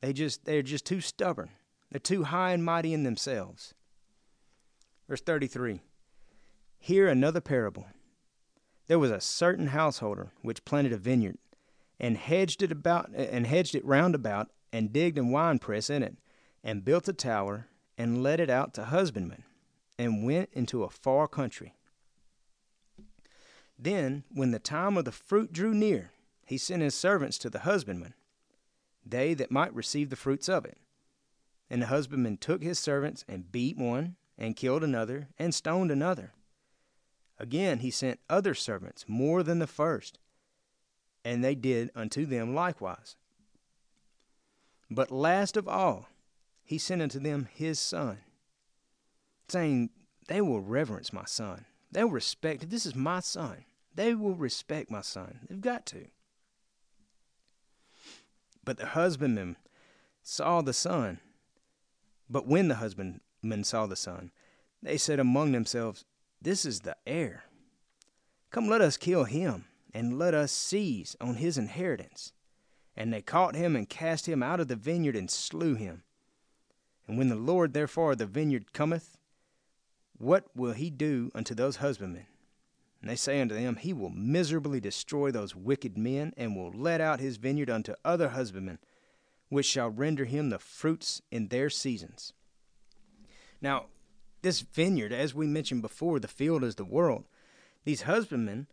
They 0.00 0.12
just 0.12 0.44
they're 0.44 0.62
just 0.62 0.86
too 0.86 1.00
stubborn. 1.00 1.50
They're 1.90 1.98
too 1.98 2.24
high 2.24 2.52
and 2.52 2.64
mighty 2.64 2.92
in 2.92 3.02
themselves. 3.02 3.74
Verse 5.08 5.20
33. 5.20 5.80
Hear 6.78 7.08
another 7.08 7.40
parable. 7.40 7.86
There 8.86 8.98
was 8.98 9.10
a 9.10 9.20
certain 9.20 9.68
householder 9.68 10.32
which 10.42 10.64
planted 10.64 10.92
a 10.92 10.96
vineyard 10.96 11.38
and 11.98 12.16
hedged 12.16 12.62
it 12.62 12.70
about 12.70 13.10
and 13.14 13.46
hedged 13.46 13.74
it 13.74 13.84
round 13.84 14.14
about 14.14 14.50
and 14.72 14.92
digged 14.92 15.18
a 15.18 15.24
winepress 15.24 15.90
in 15.90 16.02
it 16.02 16.16
and 16.62 16.84
built 16.84 17.08
a 17.08 17.12
tower 17.12 17.68
and 17.96 18.22
let 18.22 18.40
it 18.40 18.50
out 18.50 18.74
to 18.74 18.84
husbandmen 18.84 19.44
and 19.98 20.24
went 20.24 20.50
into 20.52 20.84
a 20.84 20.90
far 20.90 21.26
country. 21.26 21.75
Then, 23.78 24.24
when 24.32 24.50
the 24.50 24.58
time 24.58 24.96
of 24.96 25.04
the 25.04 25.12
fruit 25.12 25.52
drew 25.52 25.74
near, 25.74 26.12
he 26.44 26.58
sent 26.58 26.82
his 26.82 26.94
servants 26.94 27.38
to 27.38 27.50
the 27.50 27.60
husbandman, 27.60 28.14
they 29.04 29.34
that 29.34 29.50
might 29.50 29.74
receive 29.74 30.10
the 30.10 30.16
fruits 30.16 30.48
of 30.48 30.64
it. 30.64 30.78
And 31.70 31.82
the 31.82 31.86
husbandman 31.86 32.38
took 32.38 32.62
his 32.62 32.78
servants 32.78 33.24
and 33.28 33.52
beat 33.52 33.76
one, 33.76 34.16
and 34.38 34.56
killed 34.56 34.84
another, 34.84 35.28
and 35.38 35.54
stoned 35.54 35.90
another. 35.90 36.32
Again 37.38 37.80
he 37.80 37.90
sent 37.90 38.20
other 38.30 38.54
servants 38.54 39.04
more 39.08 39.42
than 39.42 39.58
the 39.58 39.66
first, 39.66 40.18
and 41.24 41.44
they 41.44 41.54
did 41.54 41.90
unto 41.94 42.24
them 42.24 42.54
likewise. 42.54 43.16
But 44.90 45.10
last 45.10 45.56
of 45.56 45.66
all, 45.66 46.08
he 46.64 46.78
sent 46.78 47.02
unto 47.02 47.18
them 47.18 47.48
his 47.52 47.78
son, 47.78 48.18
saying, 49.48 49.90
They 50.28 50.40
will 50.40 50.60
reverence 50.60 51.12
my 51.12 51.24
son. 51.24 51.64
They 51.90 52.04
will 52.04 52.10
respect, 52.10 52.68
this 52.68 52.86
is 52.86 52.94
my 52.94 53.20
son, 53.20 53.64
they 53.94 54.14
will 54.14 54.34
respect 54.34 54.90
my 54.90 55.00
son. 55.00 55.40
They've 55.48 55.60
got 55.60 55.86
to. 55.86 56.06
But 58.64 58.78
the 58.78 58.86
husbandman 58.86 59.56
saw 60.22 60.60
the 60.60 60.72
son. 60.72 61.20
But 62.28 62.46
when 62.46 62.68
the 62.68 62.74
husbandmen 62.76 63.62
saw 63.62 63.86
the 63.86 63.96
son, 63.96 64.32
they 64.82 64.98
said 64.98 65.20
among 65.20 65.52
themselves, 65.52 66.04
This 66.42 66.64
is 66.64 66.80
the 66.80 66.96
heir. 67.06 67.44
Come, 68.50 68.68
let 68.68 68.80
us 68.80 68.96
kill 68.96 69.24
him, 69.24 69.66
and 69.94 70.18
let 70.18 70.34
us 70.34 70.52
seize 70.52 71.16
on 71.20 71.36
his 71.36 71.56
inheritance. 71.56 72.32
And 72.96 73.12
they 73.12 73.22
caught 73.22 73.54
him 73.54 73.76
and 73.76 73.88
cast 73.88 74.26
him 74.26 74.42
out 74.42 74.60
of 74.60 74.68
the 74.68 74.76
vineyard 74.76 75.16
and 75.16 75.30
slew 75.30 75.74
him. 75.74 76.02
And 77.06 77.18
when 77.18 77.28
the 77.28 77.36
Lord 77.36 77.72
therefore 77.72 78.12
of 78.12 78.18
the 78.18 78.26
vineyard 78.26 78.72
cometh, 78.72 79.16
what 80.18 80.44
will 80.54 80.72
he 80.72 80.90
do 80.90 81.30
unto 81.34 81.54
those 81.54 81.76
husbandmen? 81.76 82.26
And 83.00 83.10
they 83.10 83.16
say 83.16 83.40
unto 83.40 83.54
them, 83.54 83.76
He 83.76 83.92
will 83.92 84.10
miserably 84.10 84.80
destroy 84.80 85.30
those 85.30 85.54
wicked 85.54 85.96
men, 85.96 86.32
and 86.36 86.56
will 86.56 86.72
let 86.72 87.00
out 87.00 87.20
his 87.20 87.36
vineyard 87.36 87.70
unto 87.70 87.94
other 88.04 88.30
husbandmen, 88.30 88.78
which 89.48 89.66
shall 89.66 89.90
render 89.90 90.24
him 90.24 90.50
the 90.50 90.58
fruits 90.58 91.22
in 91.30 91.48
their 91.48 91.70
seasons. 91.70 92.32
Now, 93.60 93.86
this 94.42 94.60
vineyard, 94.60 95.12
as 95.12 95.34
we 95.34 95.46
mentioned 95.46 95.82
before, 95.82 96.18
the 96.18 96.28
field 96.28 96.64
is 96.64 96.76
the 96.76 96.84
world. 96.84 97.24
These 97.84 98.02
husbandmen 98.02 98.66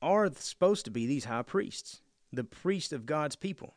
are 0.00 0.30
supposed 0.34 0.84
to 0.84 0.90
be 0.90 1.06
these 1.06 1.26
high 1.26 1.42
priests, 1.42 2.00
the 2.32 2.44
priests 2.44 2.92
of 2.92 3.06
God's 3.06 3.36
people. 3.36 3.74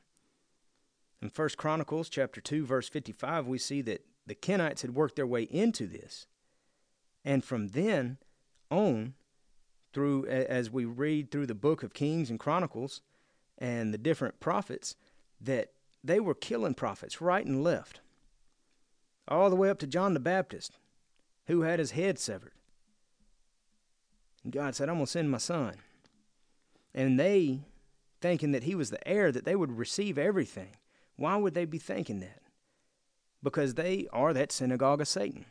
In 1.21 1.29
First 1.29 1.57
Chronicles 1.57 2.09
chapter 2.09 2.41
2 2.41 2.65
verse 2.65 2.89
55 2.89 3.47
we 3.47 3.57
see 3.57 3.81
that 3.83 4.05
the 4.25 4.35
Kenites 4.35 4.81
had 4.81 4.95
worked 4.95 5.15
their 5.15 5.27
way 5.27 5.43
into 5.43 5.87
this. 5.87 6.25
And 7.23 7.43
from 7.43 7.69
then 7.69 8.17
on 8.69 9.13
through 9.93 10.25
as 10.27 10.71
we 10.71 10.85
read 10.85 11.31
through 11.31 11.47
the 11.47 11.55
book 11.55 11.83
of 11.83 11.93
Kings 11.93 12.29
and 12.29 12.39
Chronicles 12.39 13.01
and 13.57 13.93
the 13.93 13.97
different 13.97 14.39
prophets 14.39 14.95
that 15.39 15.71
they 16.03 16.19
were 16.19 16.33
killing 16.33 16.73
prophets 16.73 17.21
right 17.21 17.45
and 17.45 17.63
left. 17.63 17.99
All 19.27 19.49
the 19.49 19.55
way 19.55 19.69
up 19.69 19.79
to 19.79 19.87
John 19.87 20.13
the 20.13 20.19
Baptist, 20.19 20.77
who 21.47 21.61
had 21.61 21.79
his 21.79 21.91
head 21.91 22.17
severed. 22.17 22.53
And 24.43 24.51
God 24.51 24.75
said, 24.75 24.89
I'm 24.89 24.95
going 24.95 25.05
to 25.05 25.11
send 25.11 25.29
my 25.29 25.37
son. 25.37 25.75
And 26.93 27.19
they, 27.19 27.61
thinking 28.19 28.51
that 28.51 28.63
he 28.63 28.75
was 28.75 28.89
the 28.89 29.07
heir, 29.07 29.31
that 29.31 29.45
they 29.45 29.55
would 29.55 29.77
receive 29.77 30.17
everything. 30.17 30.75
Why 31.15 31.35
would 31.35 31.53
they 31.53 31.65
be 31.65 31.77
thinking 31.77 32.19
that? 32.21 32.41
Because 33.43 33.75
they 33.75 34.07
are 34.11 34.33
that 34.33 34.51
synagogue 34.51 35.01
of 35.01 35.07
Satan. 35.07 35.45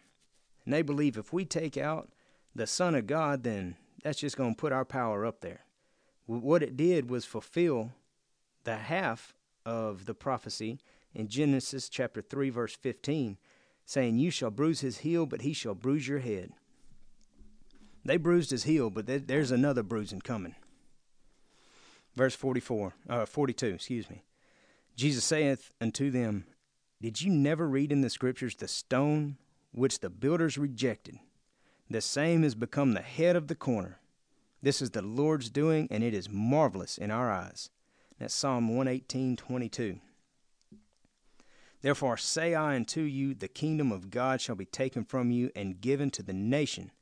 And 0.70 0.76
they 0.76 0.82
believe 0.82 1.18
if 1.18 1.32
we 1.32 1.44
take 1.44 1.76
out 1.76 2.10
the 2.54 2.64
Son 2.64 2.94
of 2.94 3.08
God, 3.08 3.42
then 3.42 3.74
that's 4.04 4.20
just 4.20 4.36
going 4.36 4.54
to 4.54 4.56
put 4.56 4.70
our 4.70 4.84
power 4.84 5.26
up 5.26 5.40
there. 5.40 5.64
What 6.26 6.62
it 6.62 6.76
did 6.76 7.10
was 7.10 7.24
fulfill 7.24 7.90
the 8.62 8.76
half 8.76 9.34
of 9.66 10.04
the 10.04 10.14
prophecy 10.14 10.78
in 11.12 11.26
Genesis 11.26 11.88
chapter 11.88 12.22
3, 12.22 12.50
verse 12.50 12.76
15, 12.76 13.36
saying, 13.84 14.18
You 14.20 14.30
shall 14.30 14.52
bruise 14.52 14.78
his 14.78 14.98
heel, 14.98 15.26
but 15.26 15.40
he 15.40 15.52
shall 15.52 15.74
bruise 15.74 16.06
your 16.06 16.20
head. 16.20 16.52
They 18.04 18.16
bruised 18.16 18.52
his 18.52 18.62
heel, 18.62 18.90
but 18.90 19.26
there's 19.26 19.50
another 19.50 19.82
bruising 19.82 20.20
coming. 20.20 20.54
Verse 22.14 22.36
44, 22.36 22.94
uh, 23.08 23.26
42, 23.26 23.66
excuse 23.66 24.08
me. 24.08 24.22
Jesus 24.94 25.24
saith 25.24 25.72
unto 25.80 26.12
them, 26.12 26.46
Did 27.02 27.20
you 27.22 27.32
never 27.32 27.68
read 27.68 27.90
in 27.90 28.02
the 28.02 28.08
scriptures 28.08 28.54
the 28.54 28.68
stone 28.68 29.36
which 29.72 30.00
the 30.00 30.10
builders 30.10 30.58
rejected 30.58 31.18
the 31.90 32.00
same 32.00 32.44
has 32.44 32.54
become 32.54 32.92
the 32.92 33.02
head 33.02 33.34
of 33.34 33.48
the 33.48 33.54
corner. 33.56 33.98
This 34.62 34.80
is 34.80 34.90
the 34.90 35.02
Lord's 35.02 35.50
doing, 35.50 35.88
and 35.90 36.04
it 36.04 36.14
is 36.14 36.30
marvelous 36.30 36.96
in 36.96 37.10
our 37.10 37.32
eyes. 37.32 37.68
That's 38.18 38.32
Psalm 38.32 38.68
118, 38.68 39.36
22. 39.36 39.98
Therefore 41.82 42.16
say 42.16 42.54
I 42.54 42.76
unto 42.76 43.00
you, 43.00 43.34
the 43.34 43.48
kingdom 43.48 43.90
of 43.90 44.10
God 44.10 44.40
shall 44.40 44.54
be 44.54 44.66
taken 44.66 45.02
from 45.02 45.30
you 45.32 45.50
and 45.56 45.80
given 45.80 46.10
to 46.10 46.22
the 46.22 46.34
nation, 46.34 46.92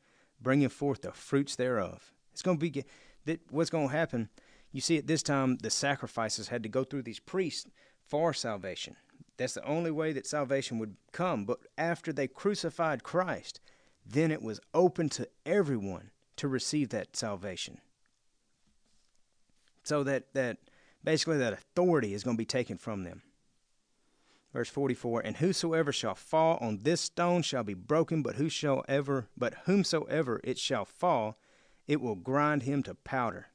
bringing 0.40 0.68
forth 0.68 1.02
the 1.02 1.12
fruits 1.12 1.56
thereof. 1.56 2.12
It's 2.32 2.42
going 2.42 2.58
to 2.58 2.70
be 2.70 2.84
that 3.26 3.40
what's 3.50 3.70
going 3.70 3.88
to 3.88 3.94
happen. 3.94 4.30
You 4.72 4.80
see, 4.80 4.96
at 4.96 5.06
this 5.06 5.22
time, 5.22 5.56
the 5.56 5.70
sacrifices 5.70 6.48
had 6.48 6.62
to 6.62 6.68
go 6.68 6.84
through 6.84 7.02
these 7.02 7.20
priests 7.20 7.68
for 8.06 8.32
salvation. 8.32 8.96
That's 9.38 9.54
the 9.54 9.64
only 9.64 9.90
way 9.90 10.12
that 10.12 10.26
salvation 10.26 10.78
would 10.78 10.96
come. 11.12 11.44
But 11.44 11.60
after 11.78 12.12
they 12.12 12.26
crucified 12.26 13.04
Christ, 13.04 13.60
then 14.04 14.30
it 14.30 14.42
was 14.42 14.60
open 14.74 15.08
to 15.10 15.28
everyone 15.46 16.10
to 16.36 16.48
receive 16.48 16.90
that 16.90 17.16
salvation. 17.16 17.78
So 19.84 20.02
that, 20.04 20.34
that 20.34 20.58
basically 21.02 21.38
that 21.38 21.52
authority 21.52 22.12
is 22.12 22.24
going 22.24 22.36
to 22.36 22.38
be 22.38 22.44
taken 22.44 22.76
from 22.76 23.04
them. 23.04 23.22
Verse 24.52 24.68
44 24.68 25.20
And 25.20 25.36
whosoever 25.36 25.92
shall 25.92 26.14
fall 26.14 26.58
on 26.60 26.78
this 26.82 27.00
stone 27.00 27.42
shall 27.42 27.64
be 27.64 27.74
broken, 27.74 28.22
but 28.22 28.36
whosoever 28.36 29.28
but 29.36 29.54
whomsoever 29.66 30.40
it 30.42 30.58
shall 30.58 30.84
fall, 30.84 31.38
it 31.86 32.00
will 32.00 32.16
grind 32.16 32.64
him 32.64 32.82
to 32.82 32.94
powder. 32.94 33.46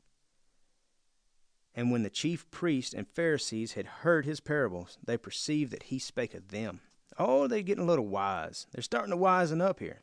And 1.76 1.92
when 1.92 2.04
the 2.04 2.10
chief 2.10 2.50
priests 2.52 2.94
and 2.94 3.08
Pharisees 3.08 3.74
had 3.74 3.86
heard 3.86 4.26
his 4.26 4.40
parables, 4.40 4.98
they 5.04 5.18
perceived 5.18 5.72
that 5.72 5.84
he 5.84 6.00
spake 6.00 6.34
of 6.34 6.50
them. 6.50 6.82
Oh, 7.18 7.48
they're 7.48 7.62
getting 7.62 7.84
a 7.84 7.88
little 7.88 8.08
wise. 8.08 8.68
They're 8.72 8.84
starting 8.84 9.12
to 9.12 9.18
wisen 9.18 9.62
up 9.62 9.80
here. 9.80 10.02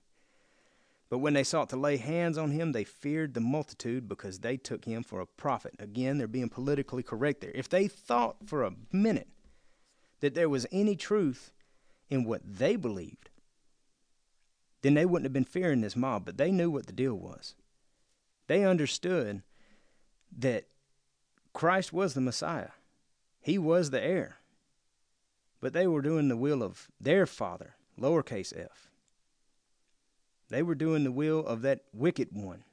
But 1.08 1.18
when 1.18 1.34
they 1.34 1.42
sought 1.42 1.68
to 1.70 1.76
lay 1.76 1.96
hands 1.96 2.38
on 2.38 2.52
him, 2.52 2.70
they 2.70 2.84
feared 2.84 3.34
the 3.34 3.40
multitude 3.40 4.08
because 4.08 4.38
they 4.38 4.56
took 4.56 4.84
him 4.84 5.02
for 5.02 5.20
a 5.20 5.26
prophet. 5.26 5.74
Again, 5.80 6.18
they're 6.18 6.28
being 6.28 6.48
politically 6.48 7.02
correct 7.02 7.40
there. 7.40 7.50
If 7.52 7.68
they 7.68 7.88
thought 7.88 8.46
for 8.46 8.62
a 8.62 8.74
minute 8.92 9.28
that 10.20 10.34
there 10.34 10.48
was 10.48 10.66
any 10.70 10.94
truth 10.94 11.52
in 12.08 12.24
what 12.24 12.42
they 12.44 12.76
believed, 12.76 13.28
then 14.82 14.94
they 14.94 15.04
wouldn't 15.04 15.26
have 15.26 15.32
been 15.32 15.44
fearing 15.44 15.80
this 15.80 15.96
mob, 15.96 16.24
but 16.24 16.38
they 16.38 16.52
knew 16.52 16.70
what 16.70 16.86
the 16.86 16.92
deal 16.92 17.14
was. 17.14 17.54
They 18.46 18.64
understood 18.64 19.42
that 20.38 20.64
Christ 21.52 21.92
was 21.92 22.14
the 22.14 22.20
Messiah, 22.20 22.70
He 23.40 23.58
was 23.58 23.90
the 23.90 24.02
heir. 24.02 24.36
But 25.60 25.74
they 25.74 25.86
were 25.86 26.00
doing 26.00 26.28
the 26.28 26.36
will 26.36 26.62
of 26.62 26.88
their 26.98 27.26
Father, 27.26 27.74
lowercase 27.98 28.58
f. 28.58 28.88
They 30.48 30.62
were 30.62 30.74
doing 30.74 31.04
the 31.04 31.12
will 31.12 31.46
of 31.46 31.62
that 31.62 31.80
wicked 31.92 32.28
one, 32.32 32.64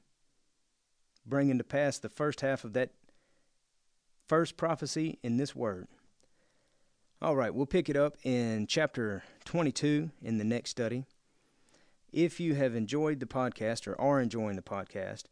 bringing 1.26 1.58
to 1.58 1.64
pass 1.64 1.98
the 1.98 2.08
first 2.08 2.40
half 2.40 2.64
of 2.64 2.72
that 2.72 2.90
first 4.26 4.56
prophecy 4.56 5.18
in 5.22 5.36
this 5.36 5.54
word. 5.54 5.86
All 7.20 7.36
right, 7.36 7.54
we'll 7.54 7.66
pick 7.66 7.88
it 7.88 7.96
up 7.96 8.16
in 8.22 8.66
chapter 8.66 9.22
22 9.44 10.10
in 10.22 10.38
the 10.38 10.44
next 10.44 10.70
study. 10.70 11.04
If 12.12 12.40
you 12.40 12.54
have 12.54 12.74
enjoyed 12.74 13.20
the 13.20 13.26
podcast 13.26 13.86
or 13.86 14.00
are 14.00 14.20
enjoying 14.20 14.56
the 14.56 14.62
podcast, 14.62 15.24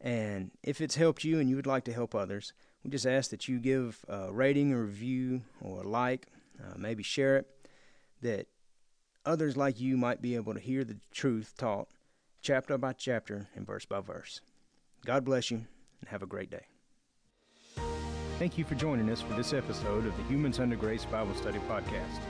and 0.00 0.50
if 0.62 0.80
it's 0.80 0.96
helped 0.96 1.24
you 1.24 1.38
and 1.38 1.50
you 1.50 1.56
would 1.56 1.66
like 1.66 1.84
to 1.84 1.92
help 1.92 2.14
others, 2.14 2.52
we 2.86 2.90
just 2.90 3.04
ask 3.04 3.32
that 3.32 3.48
you 3.48 3.58
give 3.58 4.04
a 4.06 4.32
rating, 4.32 4.72
a 4.72 4.80
review, 4.80 5.42
or 5.60 5.80
a 5.80 5.88
like, 5.88 6.28
uh, 6.62 6.74
maybe 6.76 7.02
share 7.02 7.36
it, 7.38 7.48
that 8.22 8.46
others 9.24 9.56
like 9.56 9.80
you 9.80 9.96
might 9.96 10.22
be 10.22 10.36
able 10.36 10.54
to 10.54 10.60
hear 10.60 10.84
the 10.84 10.98
truth 11.10 11.54
taught 11.58 11.88
chapter 12.42 12.78
by 12.78 12.92
chapter 12.92 13.48
and 13.56 13.66
verse 13.66 13.84
by 13.86 13.98
verse. 13.98 14.40
God 15.04 15.24
bless 15.24 15.50
you 15.50 15.66
and 16.00 16.10
have 16.10 16.22
a 16.22 16.26
great 16.26 16.48
day. 16.48 16.66
Thank 18.38 18.56
you 18.56 18.62
for 18.62 18.76
joining 18.76 19.10
us 19.10 19.20
for 19.20 19.34
this 19.34 19.52
episode 19.52 20.06
of 20.06 20.16
the 20.16 20.22
Humans 20.22 20.60
Under 20.60 20.76
Grace 20.76 21.06
Bible 21.06 21.34
Study 21.34 21.58
Podcast. 21.68 22.20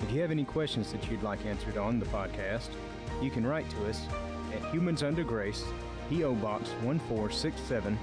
If 0.00 0.12
you 0.12 0.20
have 0.20 0.30
any 0.30 0.44
questions 0.44 0.92
that 0.92 1.10
you'd 1.10 1.24
like 1.24 1.44
answered 1.44 1.76
on 1.76 1.98
the 1.98 2.06
podcast, 2.06 2.68
you 3.20 3.32
can 3.32 3.44
write 3.44 3.68
to 3.70 3.88
us 3.88 4.00
at 4.54 4.64
Humans 4.72 5.02
Under 5.02 5.24
Grace, 5.24 5.64
P.O. 6.08 6.34
Box 6.36 6.68
1467, 6.84 7.98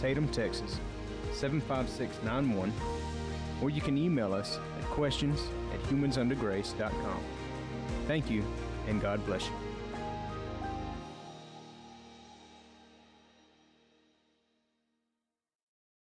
Tatum, 0.00 0.28
Texas 0.28 0.78
75691, 1.32 2.72
or 3.62 3.70
you 3.70 3.80
can 3.80 3.96
email 3.96 4.32
us 4.32 4.58
at 4.78 4.84
questions 4.86 5.48
at 5.72 5.82
humansundergrace.com. 5.84 7.20
Thank 8.06 8.30
you, 8.30 8.44
and 8.88 9.00
God 9.00 9.24
bless 9.26 9.46
you. 9.46 9.69